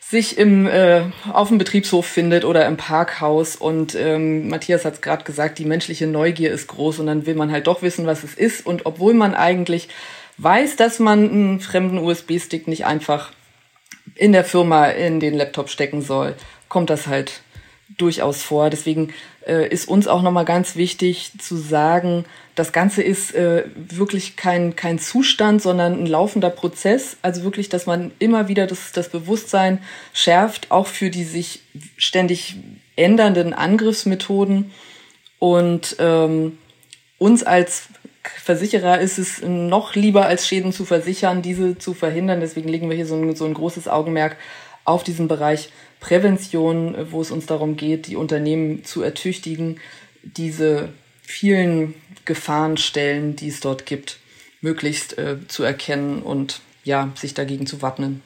sich 0.00 0.38
im, 0.38 0.66
äh, 0.66 1.02
auf 1.32 1.48
dem 1.48 1.58
Betriebshof 1.58 2.06
findet 2.06 2.44
oder 2.44 2.66
im 2.66 2.76
Parkhaus. 2.76 3.56
Und 3.56 3.94
ähm, 3.96 4.48
Matthias 4.48 4.84
hat 4.84 4.94
es 4.94 5.00
gerade 5.00 5.24
gesagt, 5.24 5.58
die 5.58 5.64
menschliche 5.64 6.06
Neugier 6.06 6.52
ist 6.52 6.68
groß 6.68 7.00
und 7.00 7.06
dann 7.06 7.26
will 7.26 7.34
man 7.34 7.50
halt 7.50 7.66
doch 7.66 7.82
wissen, 7.82 8.06
was 8.06 8.22
es 8.22 8.34
ist. 8.34 8.64
Und 8.64 8.86
obwohl 8.86 9.14
man 9.14 9.34
eigentlich 9.34 9.88
weiß, 10.38 10.76
dass 10.76 10.98
man 10.98 11.30
einen 11.30 11.60
fremden 11.60 11.98
USB-Stick 11.98 12.68
nicht 12.68 12.86
einfach 12.86 13.32
in 14.14 14.32
der 14.32 14.44
Firma 14.44 14.86
in 14.86 15.18
den 15.18 15.34
Laptop 15.34 15.68
stecken 15.70 16.02
soll, 16.02 16.34
kommt 16.68 16.90
das 16.90 17.08
halt 17.08 17.40
durchaus 17.88 18.42
vor. 18.42 18.70
Deswegen 18.70 19.12
äh, 19.46 19.68
ist 19.68 19.88
uns 19.88 20.08
auch 20.08 20.22
nochmal 20.22 20.44
ganz 20.44 20.76
wichtig 20.76 21.32
zu 21.38 21.56
sagen, 21.56 22.24
das 22.54 22.72
Ganze 22.72 23.02
ist 23.02 23.34
äh, 23.34 23.64
wirklich 23.74 24.36
kein, 24.36 24.76
kein 24.76 24.98
Zustand, 24.98 25.60
sondern 25.60 26.02
ein 26.02 26.06
laufender 26.06 26.50
Prozess. 26.50 27.18
Also 27.22 27.44
wirklich, 27.44 27.68
dass 27.68 27.86
man 27.86 28.12
immer 28.18 28.48
wieder 28.48 28.66
das, 28.66 28.92
das 28.92 29.10
Bewusstsein 29.10 29.80
schärft, 30.12 30.70
auch 30.70 30.86
für 30.86 31.10
die 31.10 31.24
sich 31.24 31.60
ständig 31.98 32.56
ändernden 32.96 33.52
Angriffsmethoden. 33.52 34.72
Und 35.38 35.96
ähm, 35.98 36.58
uns 37.18 37.42
als 37.42 37.88
Versicherer 38.22 39.00
ist 39.00 39.18
es 39.18 39.42
noch 39.42 39.94
lieber, 39.94 40.26
als 40.26 40.48
Schäden 40.48 40.72
zu 40.72 40.84
versichern, 40.84 41.42
diese 41.42 41.78
zu 41.78 41.94
verhindern. 41.94 42.40
Deswegen 42.40 42.68
legen 42.68 42.88
wir 42.88 42.96
hier 42.96 43.06
so 43.06 43.16
ein, 43.16 43.36
so 43.36 43.44
ein 43.44 43.54
großes 43.54 43.86
Augenmerk 43.86 44.36
auf 44.86 45.04
diesen 45.04 45.28
Bereich 45.28 45.70
Prävention, 46.00 46.94
wo 47.10 47.20
es 47.20 47.30
uns 47.30 47.46
darum 47.46 47.76
geht, 47.76 48.06
die 48.06 48.16
Unternehmen 48.16 48.84
zu 48.84 49.02
ertüchtigen, 49.02 49.80
diese 50.22 50.90
vielen 51.22 51.94
Gefahrenstellen, 52.24 53.36
die 53.36 53.48
es 53.48 53.60
dort 53.60 53.86
gibt, 53.86 54.18
möglichst 54.60 55.18
äh, 55.18 55.38
zu 55.48 55.62
erkennen 55.62 56.22
und 56.22 56.60
ja, 56.84 57.12
sich 57.16 57.34
dagegen 57.34 57.66
zu 57.66 57.82
wappnen. 57.82 58.22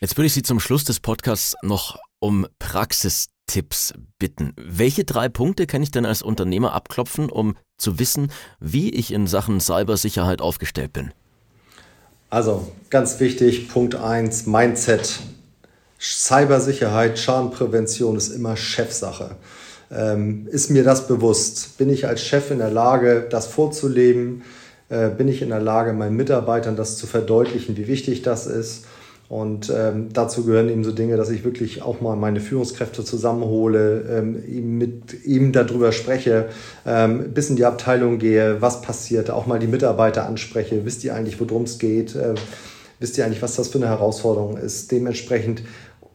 Jetzt 0.00 0.16
würde 0.16 0.26
ich 0.26 0.34
Sie 0.34 0.42
zum 0.42 0.60
Schluss 0.60 0.84
des 0.84 1.00
Podcasts 1.00 1.56
noch 1.62 1.98
um 2.18 2.46
Praxistipps 2.58 3.94
bitten. 4.18 4.52
Welche 4.56 5.04
drei 5.04 5.28
Punkte 5.28 5.66
kann 5.66 5.82
ich 5.82 5.90
denn 5.90 6.06
als 6.06 6.22
Unternehmer 6.22 6.72
abklopfen, 6.72 7.30
um 7.30 7.56
zu 7.78 7.98
wissen, 7.98 8.30
wie 8.60 8.90
ich 8.90 9.12
in 9.12 9.26
Sachen 9.26 9.60
Cybersicherheit 9.60 10.40
aufgestellt 10.40 10.92
bin? 10.92 11.12
Also 12.30 12.72
ganz 12.90 13.20
wichtig, 13.20 13.68
Punkt 13.68 13.94
1, 13.94 14.46
Mindset. 14.46 15.20
Cybersicherheit, 15.98 17.18
Schadenprävention 17.18 18.16
ist 18.16 18.28
immer 18.28 18.56
Chefsache. 18.56 19.36
Ähm, 19.90 20.46
ist 20.50 20.70
mir 20.70 20.84
das 20.84 21.06
bewusst? 21.06 21.78
Bin 21.78 21.90
ich 21.90 22.06
als 22.06 22.22
Chef 22.22 22.50
in 22.50 22.58
der 22.58 22.70
Lage, 22.70 23.26
das 23.30 23.46
vorzuleben? 23.46 24.42
Äh, 24.88 25.08
bin 25.10 25.28
ich 25.28 25.42
in 25.42 25.48
der 25.50 25.60
Lage, 25.60 25.92
meinen 25.92 26.16
Mitarbeitern 26.16 26.76
das 26.76 26.96
zu 26.96 27.06
verdeutlichen, 27.06 27.76
wie 27.76 27.88
wichtig 27.88 28.22
das 28.22 28.46
ist? 28.46 28.84
Und 29.28 29.72
ähm, 29.74 30.10
dazu 30.12 30.44
gehören 30.44 30.68
eben 30.68 30.84
so 30.84 30.92
Dinge, 30.92 31.16
dass 31.16 31.30
ich 31.30 31.42
wirklich 31.42 31.82
auch 31.82 32.00
mal 32.00 32.14
meine 32.14 32.40
Führungskräfte 32.40 33.04
zusammenhole, 33.04 34.04
ähm, 34.08 34.78
mit 34.78 35.24
ihm 35.24 35.50
darüber 35.50 35.90
spreche, 35.90 36.48
ähm, 36.86 37.32
bis 37.32 37.50
in 37.50 37.56
die 37.56 37.64
Abteilung 37.64 38.18
gehe, 38.18 38.62
was 38.62 38.82
passiert, 38.82 39.30
auch 39.30 39.46
mal 39.46 39.58
die 39.58 39.66
Mitarbeiter 39.66 40.26
anspreche, 40.26 40.84
wisst 40.84 41.02
ihr 41.02 41.14
eigentlich, 41.14 41.40
worum 41.40 41.64
es 41.64 41.78
geht, 41.78 42.14
äh, 42.14 42.34
wisst 43.00 43.18
ihr 43.18 43.24
eigentlich, 43.24 43.42
was 43.42 43.56
das 43.56 43.68
für 43.68 43.78
eine 43.78 43.88
Herausforderung 43.88 44.58
ist. 44.58 44.92
Dementsprechend 44.92 45.62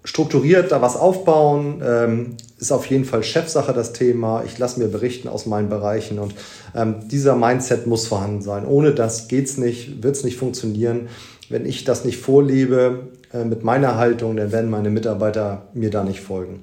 strukturiert 0.04 0.72
da 0.72 0.82
was 0.82 0.96
aufbauen, 0.96 1.82
ähm, 1.86 2.38
ist 2.58 2.72
auf 2.72 2.86
jeden 2.88 3.06
Fall 3.06 3.24
Chefsache 3.24 3.74
das 3.74 3.94
Thema. 3.94 4.44
Ich 4.46 4.58
lasse 4.58 4.80
mir 4.80 4.88
berichten 4.88 5.28
aus 5.28 5.46
meinen 5.46 5.70
Bereichen 5.70 6.20
und 6.20 6.34
ähm, 6.76 7.08
dieser 7.08 7.36
Mindset 7.36 7.88
muss 7.88 8.08
vorhanden 8.08 8.42
sein. 8.42 8.66
Ohne 8.66 8.94
das 8.94 9.28
geht's 9.28 9.58
nicht, 9.58 10.04
wird's 10.04 10.24
nicht 10.24 10.38
funktionieren 10.38 11.08
wenn 11.52 11.66
ich 11.66 11.84
das 11.84 12.06
nicht 12.06 12.18
vorlebe 12.18 13.08
äh, 13.34 13.44
mit 13.44 13.64
meiner 13.64 13.98
Haltung, 13.98 14.38
dann 14.38 14.52
werden 14.52 14.70
meine 14.70 14.90
Mitarbeiter 14.90 15.64
mir 15.74 15.90
da 15.90 16.04
nicht 16.04 16.22
folgen. 16.22 16.62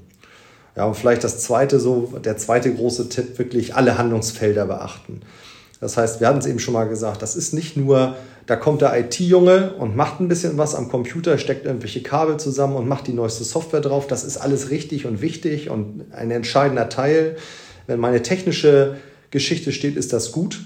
Ja, 0.76 0.86
und 0.86 0.94
vielleicht 0.94 1.24
das 1.24 1.40
zweite, 1.40 1.78
so, 1.80 2.14
der 2.24 2.36
zweite 2.36 2.72
große 2.72 3.08
Tipp, 3.08 3.38
wirklich 3.38 3.74
alle 3.74 3.98
Handlungsfelder 3.98 4.66
beachten. 4.66 5.20
Das 5.80 5.96
heißt, 5.96 6.20
wir 6.20 6.26
hatten 6.26 6.38
es 6.38 6.46
eben 6.46 6.58
schon 6.58 6.74
mal 6.74 6.88
gesagt, 6.88 7.22
das 7.22 7.36
ist 7.36 7.54
nicht 7.54 7.76
nur, 7.76 8.16
da 8.46 8.56
kommt 8.56 8.82
der 8.82 8.98
IT-Junge 8.98 9.74
und 9.74 9.94
macht 9.94 10.20
ein 10.20 10.28
bisschen 10.28 10.58
was 10.58 10.74
am 10.74 10.88
Computer, 10.88 11.38
steckt 11.38 11.66
irgendwelche 11.66 12.02
Kabel 12.02 12.36
zusammen 12.38 12.76
und 12.76 12.88
macht 12.88 13.06
die 13.06 13.12
neueste 13.12 13.44
Software 13.44 13.80
drauf. 13.80 14.06
Das 14.06 14.24
ist 14.24 14.38
alles 14.38 14.70
richtig 14.70 15.06
und 15.06 15.20
wichtig 15.20 15.70
und 15.70 16.06
ein 16.12 16.30
entscheidender 16.30 16.88
Teil. 16.88 17.36
Wenn 17.86 18.00
meine 18.00 18.22
technische 18.22 18.96
Geschichte 19.30 19.72
steht, 19.72 19.96
ist 19.96 20.12
das 20.12 20.32
gut. 20.32 20.60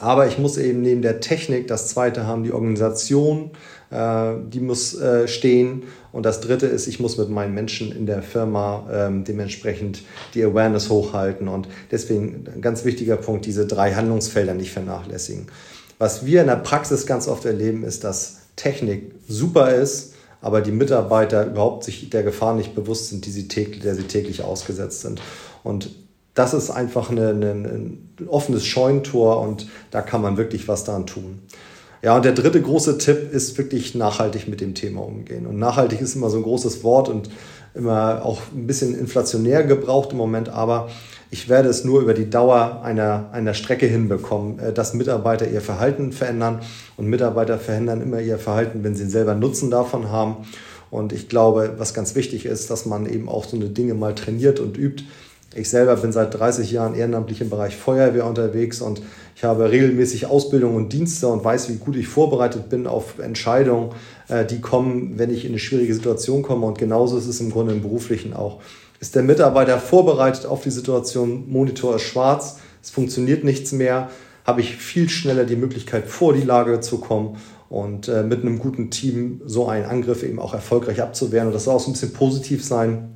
Aber 0.00 0.26
ich 0.26 0.38
muss 0.38 0.58
eben 0.58 0.82
neben 0.82 1.02
der 1.02 1.20
Technik 1.20 1.68
das 1.68 1.88
zweite 1.88 2.26
haben, 2.26 2.44
die 2.44 2.52
Organisation, 2.52 3.50
äh, 3.90 4.34
die 4.48 4.60
muss 4.60 4.98
äh, 4.98 5.26
stehen. 5.26 5.84
Und 6.12 6.26
das 6.26 6.40
dritte 6.40 6.66
ist, 6.66 6.86
ich 6.86 7.00
muss 7.00 7.16
mit 7.16 7.30
meinen 7.30 7.54
Menschen 7.54 7.92
in 7.92 8.06
der 8.06 8.22
Firma 8.22 8.86
ähm, 8.92 9.24
dementsprechend 9.24 10.02
die 10.34 10.44
Awareness 10.44 10.90
hochhalten. 10.90 11.48
Und 11.48 11.68
deswegen 11.90 12.44
ein 12.54 12.60
ganz 12.60 12.84
wichtiger 12.84 13.16
Punkt, 13.16 13.46
diese 13.46 13.66
drei 13.66 13.94
Handlungsfelder 13.94 14.54
nicht 14.54 14.72
vernachlässigen. 14.72 15.46
Was 15.98 16.26
wir 16.26 16.42
in 16.42 16.48
der 16.48 16.56
Praxis 16.56 17.06
ganz 17.06 17.26
oft 17.26 17.46
erleben, 17.46 17.82
ist, 17.82 18.04
dass 18.04 18.40
Technik 18.56 19.12
super 19.26 19.74
ist, 19.74 20.14
aber 20.42 20.60
die 20.60 20.72
Mitarbeiter 20.72 21.46
überhaupt 21.46 21.84
sich 21.84 22.10
der 22.10 22.22
Gefahr 22.22 22.54
nicht 22.54 22.74
bewusst 22.74 23.08
sind, 23.08 23.24
die 23.24 23.30
sie 23.30 23.48
täglich, 23.48 23.80
der 23.80 23.94
sie 23.94 24.02
täglich 24.02 24.42
ausgesetzt 24.42 25.00
sind. 25.00 25.22
Und 25.62 25.90
das 26.36 26.54
ist 26.54 26.70
einfach 26.70 27.10
eine, 27.10 27.30
eine, 27.30 27.50
ein 27.50 28.08
offenes 28.28 28.64
Scheunentor 28.64 29.40
und 29.40 29.66
da 29.90 30.02
kann 30.02 30.22
man 30.22 30.36
wirklich 30.36 30.68
was 30.68 30.84
daran 30.84 31.06
tun. 31.06 31.40
Ja, 32.02 32.14
und 32.14 32.24
der 32.24 32.32
dritte 32.32 32.60
große 32.60 32.98
Tipp 32.98 33.32
ist 33.32 33.56
wirklich 33.58 33.94
nachhaltig 33.94 34.46
mit 34.46 34.60
dem 34.60 34.74
Thema 34.74 35.00
umgehen. 35.00 35.46
Und 35.46 35.58
nachhaltig 35.58 36.00
ist 36.00 36.14
immer 36.14 36.30
so 36.30 36.36
ein 36.36 36.42
großes 36.42 36.84
Wort 36.84 37.08
und 37.08 37.30
immer 37.74 38.24
auch 38.24 38.40
ein 38.54 38.66
bisschen 38.66 38.96
inflationär 38.96 39.64
gebraucht 39.64 40.12
im 40.12 40.18
Moment, 40.18 40.50
aber 40.50 40.88
ich 41.30 41.48
werde 41.48 41.68
es 41.70 41.84
nur 41.84 42.02
über 42.02 42.14
die 42.14 42.30
Dauer 42.30 42.82
einer, 42.84 43.30
einer 43.32 43.54
Strecke 43.54 43.86
hinbekommen, 43.86 44.58
äh, 44.58 44.72
dass 44.72 44.94
Mitarbeiter 44.94 45.48
ihr 45.48 45.62
Verhalten 45.62 46.12
verändern 46.12 46.60
und 46.98 47.06
Mitarbeiter 47.06 47.58
verändern 47.58 48.02
immer 48.02 48.20
ihr 48.20 48.38
Verhalten, 48.38 48.84
wenn 48.84 48.94
sie 48.94 49.08
selber 49.08 49.34
Nutzen 49.34 49.70
davon 49.70 50.10
haben. 50.10 50.36
Und 50.90 51.12
ich 51.12 51.28
glaube, 51.28 51.74
was 51.78 51.94
ganz 51.94 52.14
wichtig 52.14 52.46
ist, 52.46 52.70
dass 52.70 52.86
man 52.86 53.06
eben 53.06 53.28
auch 53.28 53.44
so 53.44 53.56
eine 53.56 53.68
Dinge 53.68 53.94
mal 53.94 54.14
trainiert 54.14 54.60
und 54.60 54.78
übt, 54.78 55.04
ich 55.56 55.68
selber 55.68 55.96
bin 55.96 56.12
seit 56.12 56.38
30 56.38 56.70
Jahren 56.70 56.94
ehrenamtlich 56.94 57.40
im 57.40 57.50
Bereich 57.50 57.76
Feuerwehr 57.76 58.26
unterwegs 58.26 58.80
und 58.80 59.02
ich 59.34 59.44
habe 59.44 59.70
regelmäßig 59.70 60.26
Ausbildung 60.26 60.76
und 60.76 60.92
Dienste 60.92 61.28
und 61.28 61.44
weiß, 61.44 61.68
wie 61.68 61.76
gut 61.76 61.96
ich 61.96 62.08
vorbereitet 62.08 62.68
bin 62.68 62.86
auf 62.86 63.18
Entscheidungen, 63.18 63.90
äh, 64.28 64.44
die 64.44 64.60
kommen, 64.60 65.18
wenn 65.18 65.30
ich 65.30 65.44
in 65.44 65.50
eine 65.50 65.58
schwierige 65.58 65.94
Situation 65.94 66.42
komme. 66.42 66.66
Und 66.66 66.78
genauso 66.78 67.18
ist 67.18 67.26
es 67.26 67.40
im 67.40 67.50
Grunde 67.50 67.72
im 67.72 67.82
beruflichen 67.82 68.32
auch. 68.32 68.60
Ist 68.98 69.14
der 69.14 69.22
Mitarbeiter 69.22 69.78
vorbereitet 69.78 70.46
auf 70.46 70.62
die 70.62 70.70
Situation, 70.70 71.50
Monitor 71.50 71.96
ist 71.96 72.02
schwarz, 72.02 72.58
es 72.82 72.90
funktioniert 72.90 73.44
nichts 73.44 73.72
mehr, 73.72 74.10
habe 74.44 74.60
ich 74.60 74.76
viel 74.76 75.08
schneller 75.08 75.44
die 75.44 75.56
Möglichkeit, 75.56 76.06
vor 76.06 76.32
die 76.32 76.42
Lage 76.42 76.80
zu 76.80 76.98
kommen 76.98 77.36
und 77.68 78.08
äh, 78.08 78.22
mit 78.22 78.42
einem 78.42 78.58
guten 78.58 78.90
Team 78.90 79.42
so 79.44 79.66
einen 79.68 79.84
Angriff 79.84 80.22
eben 80.22 80.38
auch 80.38 80.54
erfolgreich 80.54 81.02
abzuwehren. 81.02 81.48
Und 81.48 81.52
das 81.52 81.64
soll 81.64 81.74
auch 81.74 81.80
so 81.80 81.90
ein 81.90 81.94
bisschen 81.94 82.12
positiv 82.12 82.64
sein 82.64 83.15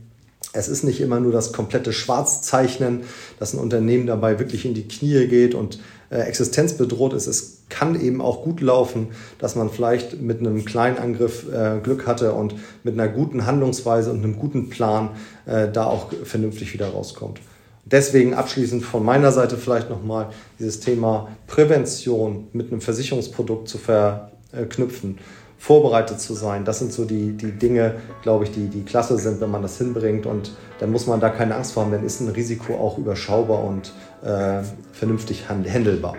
es 0.53 0.69
ist 0.69 0.83
nicht 0.83 1.01
immer 1.01 1.21
nur 1.21 1.33
das 1.33 1.53
komplette 1.53 1.93
Schwarzzeichnen, 1.93 3.03
dass 3.39 3.55
ein 3.55 3.61
Unternehmen 3.61 4.07
dabei 4.07 4.39
wirklich 4.39 4.65
in 4.65 4.75
die 4.75 4.89
Knie 4.89 5.27
geht 5.27 5.55
und 5.55 5.79
äh, 6.11 6.19
existenzbedroht 6.21 7.13
ist. 7.13 7.29
Es 7.29 7.59
kann 7.69 8.01
eben 8.01 8.21
auch 8.21 8.43
gut 8.43 8.61
laufen, 8.61 9.09
dass 9.39 9.55
man 9.55 9.71
vielleicht 9.71 10.21
mit 10.21 10.41
einem 10.41 10.65
kleinen 10.65 10.99
Angriff 10.99 11.47
äh, 11.53 11.79
Glück 11.81 12.07
hatte 12.07 12.33
und 12.33 12.57
mit 12.83 12.95
einer 12.95 13.09
guten 13.09 13.47
Handlungsweise 13.47 14.11
und 14.11 14.25
einem 14.25 14.39
guten 14.39 14.71
Plan 14.71 15.11
äh, 15.47 15.69
da 15.71 15.85
auch 15.85 16.09
vernünftig 16.25 16.75
wieder 16.75 16.89
rauskommt. 16.89 17.41
Deswegen 17.85 18.35
abschließend 18.35 18.85
von 18.85 19.05
meiner 19.05 19.33
Seite 19.33 19.57
vielleicht 19.57 19.89
nochmal 19.89 20.31
dieses 20.59 20.81
Thema 20.81 21.29
Prävention 21.47 22.49
mit 22.53 22.71
einem 22.71 22.81
Versicherungsprodukt 22.81 23.69
zu 23.69 23.79
verknüpfen 23.79 25.19
vorbereitet 25.61 26.21
zu 26.21 26.33
sein. 26.33 26.65
Das 26.65 26.79
sind 26.79 26.91
so 26.91 27.05
die, 27.05 27.37
die 27.37 27.53
Dinge, 27.53 27.97
glaube 28.23 28.45
ich, 28.45 28.51
die, 28.51 28.69
die 28.69 28.83
klasse 28.83 29.19
sind, 29.19 29.43
wenn 29.43 29.51
man 29.51 29.61
das 29.61 29.77
hinbringt. 29.77 30.25
Und 30.25 30.53
dann 30.79 30.91
muss 30.91 31.07
man 31.07 31.21
da 31.21 31.29
keine 31.29 31.55
Angst 31.55 31.73
vor 31.73 31.85
haben, 31.85 31.93
dann 31.93 32.03
ist 32.03 32.21
ein 32.21 32.31
Risiko 32.31 32.75
auch 32.77 32.97
überschaubar 32.97 33.63
und 33.63 33.93
äh, 34.23 34.63
vernünftig 34.93 35.51
handelbar. 35.51 36.17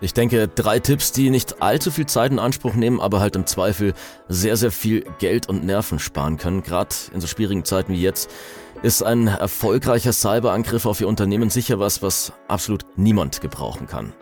Ich 0.00 0.14
denke, 0.14 0.48
drei 0.48 0.80
Tipps, 0.80 1.12
die 1.12 1.28
nicht 1.28 1.62
allzu 1.62 1.90
viel 1.90 2.06
Zeit 2.06 2.32
in 2.32 2.38
Anspruch 2.38 2.74
nehmen, 2.74 3.00
aber 3.00 3.20
halt 3.20 3.36
im 3.36 3.46
Zweifel 3.46 3.92
sehr, 4.28 4.56
sehr 4.56 4.70
viel 4.70 5.04
Geld 5.18 5.48
und 5.48 5.64
Nerven 5.64 5.98
sparen 5.98 6.38
können. 6.38 6.62
Gerade 6.62 6.94
in 7.12 7.20
so 7.20 7.26
schwierigen 7.26 7.64
Zeiten 7.66 7.92
wie 7.92 8.00
jetzt 8.00 8.30
ist 8.82 9.02
ein 9.02 9.26
erfolgreicher 9.26 10.12
Cyberangriff 10.12 10.86
auf 10.86 11.00
Ihr 11.02 11.08
Unternehmen 11.08 11.50
sicher 11.50 11.78
was, 11.78 12.02
was 12.02 12.32
absolut 12.48 12.84
niemand 12.96 13.40
gebrauchen 13.42 13.86
kann. 13.86 14.14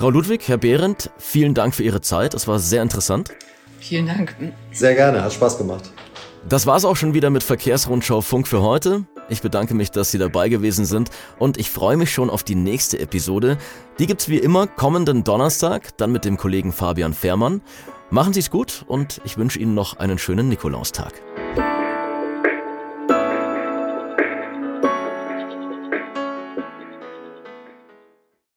Frau 0.00 0.08
Ludwig, 0.08 0.48
Herr 0.48 0.56
Behrendt, 0.56 1.10
vielen 1.18 1.52
Dank 1.52 1.74
für 1.74 1.82
Ihre 1.82 2.00
Zeit. 2.00 2.32
Es 2.32 2.48
war 2.48 2.58
sehr 2.58 2.80
interessant. 2.80 3.32
Vielen 3.80 4.06
Dank. 4.06 4.34
Sehr 4.72 4.94
gerne, 4.94 5.22
hat 5.22 5.30
Spaß 5.30 5.58
gemacht. 5.58 5.90
Das 6.48 6.66
war's 6.66 6.86
auch 6.86 6.96
schon 6.96 7.12
wieder 7.12 7.28
mit 7.28 7.42
Verkehrsrundschau 7.42 8.22
Funk 8.22 8.48
für 8.48 8.62
heute. 8.62 9.04
Ich 9.28 9.42
bedanke 9.42 9.74
mich, 9.74 9.90
dass 9.90 10.10
Sie 10.10 10.16
dabei 10.16 10.48
gewesen 10.48 10.86
sind 10.86 11.10
und 11.38 11.58
ich 11.58 11.70
freue 11.70 11.98
mich 11.98 12.14
schon 12.14 12.30
auf 12.30 12.44
die 12.44 12.54
nächste 12.54 12.98
Episode. 12.98 13.58
Die 13.98 14.06
gibt's 14.06 14.30
wie 14.30 14.38
immer 14.38 14.66
kommenden 14.66 15.22
Donnerstag, 15.22 15.94
dann 15.98 16.12
mit 16.12 16.24
dem 16.24 16.38
Kollegen 16.38 16.72
Fabian 16.72 17.12
Fährmann. 17.12 17.60
Machen 18.08 18.32
Sie's 18.32 18.50
gut 18.50 18.86
und 18.88 19.20
ich 19.24 19.36
wünsche 19.36 19.58
Ihnen 19.58 19.74
noch 19.74 19.98
einen 19.98 20.16
schönen 20.16 20.48
Nikolaustag. 20.48 21.12